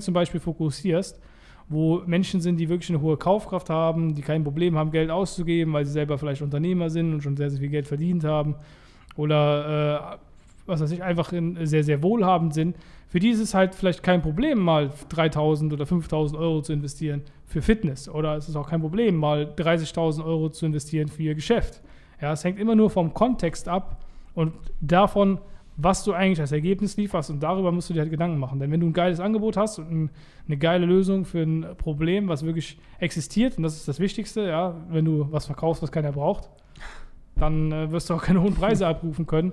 zum 0.00 0.14
Beispiel 0.14 0.40
fokussierst, 0.40 1.20
wo 1.68 2.02
Menschen 2.06 2.40
sind, 2.40 2.58
die 2.58 2.68
wirklich 2.68 2.90
eine 2.90 3.00
hohe 3.00 3.16
Kaufkraft 3.16 3.68
haben, 3.70 4.14
die 4.14 4.22
kein 4.22 4.44
Problem 4.44 4.76
haben, 4.76 4.92
Geld 4.92 5.10
auszugeben, 5.10 5.72
weil 5.72 5.86
sie 5.86 5.92
selber 5.92 6.18
vielleicht 6.18 6.42
Unternehmer 6.42 6.88
sind 6.90 7.14
und 7.14 7.22
schon 7.22 7.36
sehr, 7.36 7.50
sehr 7.50 7.58
viel 7.58 7.70
Geld 7.70 7.88
verdient 7.88 8.22
haben 8.22 8.54
oder 9.16 10.18
äh, 10.20 10.33
was 10.66 10.80
weiß 10.80 10.90
ich, 10.92 11.02
einfach 11.02 11.32
in, 11.32 11.66
sehr, 11.66 11.84
sehr 11.84 12.02
wohlhabend 12.02 12.54
sind, 12.54 12.76
für 13.08 13.18
die 13.20 13.28
ist 13.28 13.40
es 13.40 13.54
halt 13.54 13.74
vielleicht 13.74 14.02
kein 14.02 14.22
Problem, 14.22 14.58
mal 14.58 14.90
3000 15.08 15.72
oder 15.72 15.86
5000 15.86 16.40
Euro 16.40 16.62
zu 16.62 16.72
investieren 16.72 17.22
für 17.46 17.62
Fitness. 17.62 18.08
Oder 18.08 18.36
es 18.36 18.48
ist 18.48 18.56
auch 18.56 18.68
kein 18.68 18.80
Problem, 18.80 19.16
mal 19.16 19.52
30.000 19.56 20.24
Euro 20.24 20.48
zu 20.48 20.66
investieren 20.66 21.08
für 21.08 21.22
ihr 21.22 21.34
Geschäft. 21.34 21.80
Ja, 22.20 22.32
es 22.32 22.42
hängt 22.44 22.58
immer 22.58 22.74
nur 22.74 22.90
vom 22.90 23.14
Kontext 23.14 23.68
ab 23.68 24.04
und 24.34 24.52
davon, 24.80 25.38
was 25.76 26.04
du 26.04 26.12
eigentlich 26.12 26.40
als 26.40 26.52
Ergebnis 26.52 26.96
lieferst. 26.96 27.30
Und 27.30 27.42
darüber 27.42 27.70
musst 27.72 27.90
du 27.90 27.94
dir 27.94 28.00
halt 28.00 28.10
Gedanken 28.10 28.38
machen. 28.38 28.58
Denn 28.58 28.70
wenn 28.70 28.80
du 28.80 28.86
ein 28.86 28.92
geiles 28.92 29.20
Angebot 29.20 29.56
hast 29.56 29.78
und 29.78 29.90
ein, 29.90 30.10
eine 30.46 30.56
geile 30.56 30.86
Lösung 30.86 31.24
für 31.24 31.42
ein 31.42 31.66
Problem, 31.76 32.28
was 32.28 32.44
wirklich 32.44 32.78
existiert, 32.98 33.58
und 33.58 33.64
das 33.64 33.76
ist 33.76 33.88
das 33.88 34.00
Wichtigste, 34.00 34.46
ja, 34.46 34.74
wenn 34.88 35.04
du 35.04 35.28
was 35.30 35.46
verkaufst, 35.46 35.82
was 35.82 35.92
keiner 35.92 36.12
braucht, 36.12 36.48
dann 37.36 37.72
äh, 37.72 37.90
wirst 37.90 38.08
du 38.08 38.14
auch 38.14 38.22
keine 38.22 38.40
hohen 38.40 38.54
Preise 38.54 38.86
abrufen 38.86 39.26
können 39.26 39.52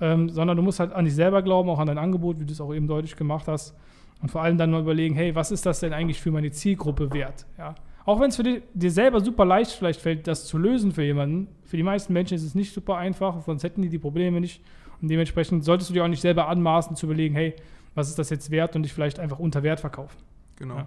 ähm, 0.00 0.28
sondern 0.28 0.56
du 0.56 0.62
musst 0.62 0.80
halt 0.80 0.92
an 0.92 1.04
dich 1.04 1.14
selber 1.14 1.42
glauben, 1.42 1.68
auch 1.68 1.78
an 1.78 1.86
dein 1.86 1.98
Angebot, 1.98 2.40
wie 2.40 2.44
du 2.44 2.52
es 2.52 2.60
auch 2.60 2.72
eben 2.74 2.86
deutlich 2.86 3.16
gemacht 3.16 3.48
hast. 3.48 3.74
Und 4.20 4.30
vor 4.30 4.42
allem 4.42 4.58
dann 4.58 4.70
mal 4.70 4.80
überlegen, 4.80 5.14
hey, 5.14 5.34
was 5.34 5.50
ist 5.50 5.64
das 5.64 5.80
denn 5.80 5.92
eigentlich 5.92 6.20
für 6.20 6.30
meine 6.30 6.50
Zielgruppe 6.50 7.12
wert? 7.12 7.46
Ja. 7.56 7.74
Auch 8.04 8.20
wenn 8.20 8.30
es 8.30 8.36
für 8.36 8.42
dich, 8.42 8.62
dir 8.74 8.90
selber 8.90 9.20
super 9.20 9.44
leicht 9.44 9.70
vielleicht 9.70 10.00
fällt, 10.00 10.26
das 10.26 10.46
zu 10.46 10.58
lösen 10.58 10.92
für 10.92 11.04
jemanden, 11.04 11.46
für 11.64 11.76
die 11.76 11.82
meisten 11.82 12.12
Menschen 12.12 12.34
ist 12.34 12.42
es 12.42 12.54
nicht 12.54 12.72
super 12.72 12.96
einfach, 12.96 13.42
sonst 13.42 13.62
hätten 13.62 13.82
die 13.82 13.90
die 13.90 13.98
Probleme 13.98 14.40
nicht. 14.40 14.62
Und 15.00 15.08
dementsprechend 15.08 15.64
solltest 15.64 15.90
du 15.90 15.94
dir 15.94 16.04
auch 16.04 16.08
nicht 16.08 16.22
selber 16.22 16.48
anmaßen 16.48 16.96
zu 16.96 17.06
überlegen, 17.06 17.34
hey, 17.34 17.54
was 17.94 18.08
ist 18.08 18.18
das 18.18 18.30
jetzt 18.30 18.50
wert 18.50 18.74
und 18.76 18.82
dich 18.82 18.92
vielleicht 18.92 19.20
einfach 19.20 19.38
unter 19.38 19.62
Wert 19.62 19.80
verkaufen. 19.80 20.16
Genau. 20.56 20.76
Ja. 20.76 20.86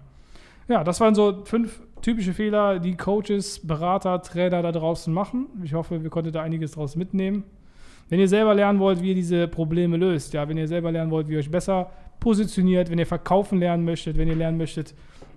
ja, 0.68 0.84
das 0.84 1.00
waren 1.00 1.16
so 1.16 1.46
fünf 1.46 1.82
typische 2.02 2.34
Fehler, 2.34 2.80
die 2.80 2.98
Coaches, 2.98 3.66
Berater, 3.66 4.22
Trainer 4.22 4.62
da 4.62 4.72
draußen 4.72 5.14
machen. 5.14 5.48
Ich 5.64 5.74
hoffe, 5.74 6.04
wir 6.04 6.10
konnten 6.10 6.32
da 6.32 6.42
einiges 6.42 6.72
draus 6.72 6.96
mitnehmen. 6.96 7.44
Wenn 8.12 8.20
ihr 8.20 8.28
selber 8.28 8.54
lernen 8.54 8.80
wollt, 8.80 9.02
wie 9.02 9.10
ihr 9.10 9.16
diese 9.16 9.48
Probleme 9.48 9.96
löst, 9.96 10.34
ja, 10.34 10.50
wenn 10.50 10.58
ihr 10.58 10.68
selber 10.68 10.92
lernen 10.92 11.12
wollt, 11.12 11.30
wie 11.30 11.34
ihr 11.34 11.40
euch 11.40 11.50
besser 11.50 11.90
positioniert, 12.20 12.92
wenn 12.92 13.00
ihr 13.00 13.06
verkaufen 13.06 13.58
lernen 13.58 13.86
möchtet, 13.86 14.18
wenn 14.18 14.28
ihr 14.28 14.36
lernen 14.36 14.58
möchtet, 14.58 14.94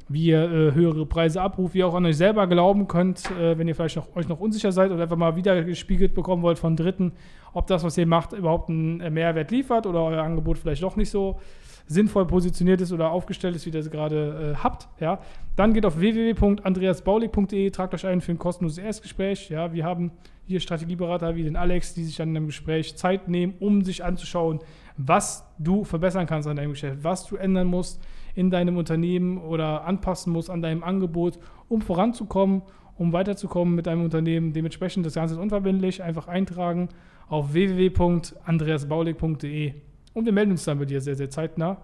wie 0.08 0.26
ihr 0.26 0.42
äh, 0.42 0.74
höhere 0.74 1.06
Preise 1.06 1.40
abruft, 1.40 1.74
wie 1.74 1.78
ihr 1.78 1.86
auch 1.86 1.94
an 1.94 2.04
euch 2.04 2.16
selber 2.16 2.48
glauben 2.48 2.88
könnt, 2.88 3.30
äh, 3.30 3.56
wenn 3.56 3.68
ihr 3.68 3.76
vielleicht 3.76 3.94
noch, 3.94 4.16
euch 4.16 4.26
noch 4.26 4.40
unsicher 4.40 4.72
seid 4.72 4.90
oder 4.90 5.04
einfach 5.04 5.16
mal 5.16 5.36
wieder 5.36 5.62
gespiegelt 5.62 6.14
bekommen 6.14 6.42
wollt 6.42 6.58
von 6.58 6.74
Dritten, 6.74 7.12
ob 7.52 7.68
das, 7.68 7.84
was 7.84 7.96
ihr 7.96 8.08
macht, 8.08 8.32
überhaupt 8.32 8.68
einen 8.68 9.00
äh, 9.00 9.08
Mehrwert 9.08 9.52
liefert 9.52 9.86
oder 9.86 10.02
euer 10.02 10.24
Angebot 10.24 10.58
vielleicht 10.58 10.82
doch 10.82 10.96
nicht 10.96 11.10
so 11.10 11.38
sinnvoll 11.86 12.26
positioniert 12.26 12.80
ist 12.80 12.92
oder 12.92 13.12
aufgestellt 13.12 13.54
ist, 13.54 13.66
wie 13.66 13.70
ihr 13.70 13.78
es 13.78 13.88
gerade 13.88 14.56
äh, 14.56 14.64
habt, 14.64 14.88
ja, 14.98 15.20
dann 15.54 15.74
geht 15.74 15.86
auf 15.86 16.00
www.andreasbaulig.de, 16.00 17.70
tragt 17.70 17.94
euch 17.94 18.04
ein 18.04 18.20
für 18.20 18.32
ein 18.32 18.38
kostenloses 18.38 18.78
Erstgespräch. 18.78 19.48
Ja, 19.48 19.72
wir 19.72 19.84
haben 19.84 20.10
hier 20.46 20.60
Strategieberater 20.60 21.36
wie 21.36 21.44
den 21.44 21.56
Alex, 21.56 21.94
die 21.94 22.04
sich 22.04 22.16
dann 22.16 22.30
in 22.30 22.36
einem 22.36 22.46
Gespräch 22.46 22.96
Zeit 22.96 23.28
nehmen, 23.28 23.54
um 23.60 23.82
sich 23.82 24.04
anzuschauen, 24.04 24.60
was 24.96 25.46
du 25.58 25.84
verbessern 25.84 26.26
kannst 26.26 26.48
an 26.48 26.56
deinem 26.56 26.70
Geschäft, 26.70 26.98
was 27.02 27.26
du 27.26 27.36
ändern 27.36 27.66
musst 27.66 28.02
in 28.34 28.50
deinem 28.50 28.76
Unternehmen 28.76 29.38
oder 29.38 29.84
anpassen 29.84 30.32
musst 30.32 30.50
an 30.50 30.62
deinem 30.62 30.82
Angebot, 30.82 31.38
um 31.68 31.82
voranzukommen, 31.82 32.62
um 32.96 33.12
weiterzukommen 33.12 33.74
mit 33.74 33.86
deinem 33.86 34.04
Unternehmen. 34.04 34.52
Dementsprechend 34.52 35.04
das 35.06 35.14
Ganze 35.14 35.34
ist 35.34 35.40
unverbindlich, 35.40 36.02
einfach 36.02 36.28
eintragen 36.28 36.88
auf 37.28 37.52
www.andreasbaulig.de 37.52 39.74
und 40.14 40.24
wir 40.24 40.32
melden 40.32 40.52
uns 40.52 40.64
dann 40.64 40.78
bei 40.78 40.84
dir 40.84 41.00
sehr, 41.00 41.16
sehr 41.16 41.30
zeitnah. 41.30 41.78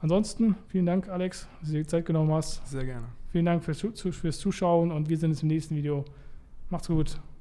Ansonsten, 0.00 0.54
vielen 0.68 0.86
Dank, 0.86 1.08
Alex, 1.08 1.48
dass 1.60 1.70
du 1.70 1.76
dir 1.76 1.84
Zeit 1.86 2.06
genommen 2.06 2.32
hast. 2.32 2.64
Sehr 2.68 2.84
gerne. 2.84 3.06
Vielen 3.32 3.46
Dank 3.46 3.64
fürs, 3.64 3.80
fürs 3.80 4.38
Zuschauen 4.38 4.92
und 4.92 5.08
wir 5.08 5.18
sehen 5.18 5.30
uns 5.30 5.42
im 5.42 5.48
nächsten 5.48 5.74
Video. 5.74 6.04
Macht's 6.70 6.86
gut, 6.88 7.18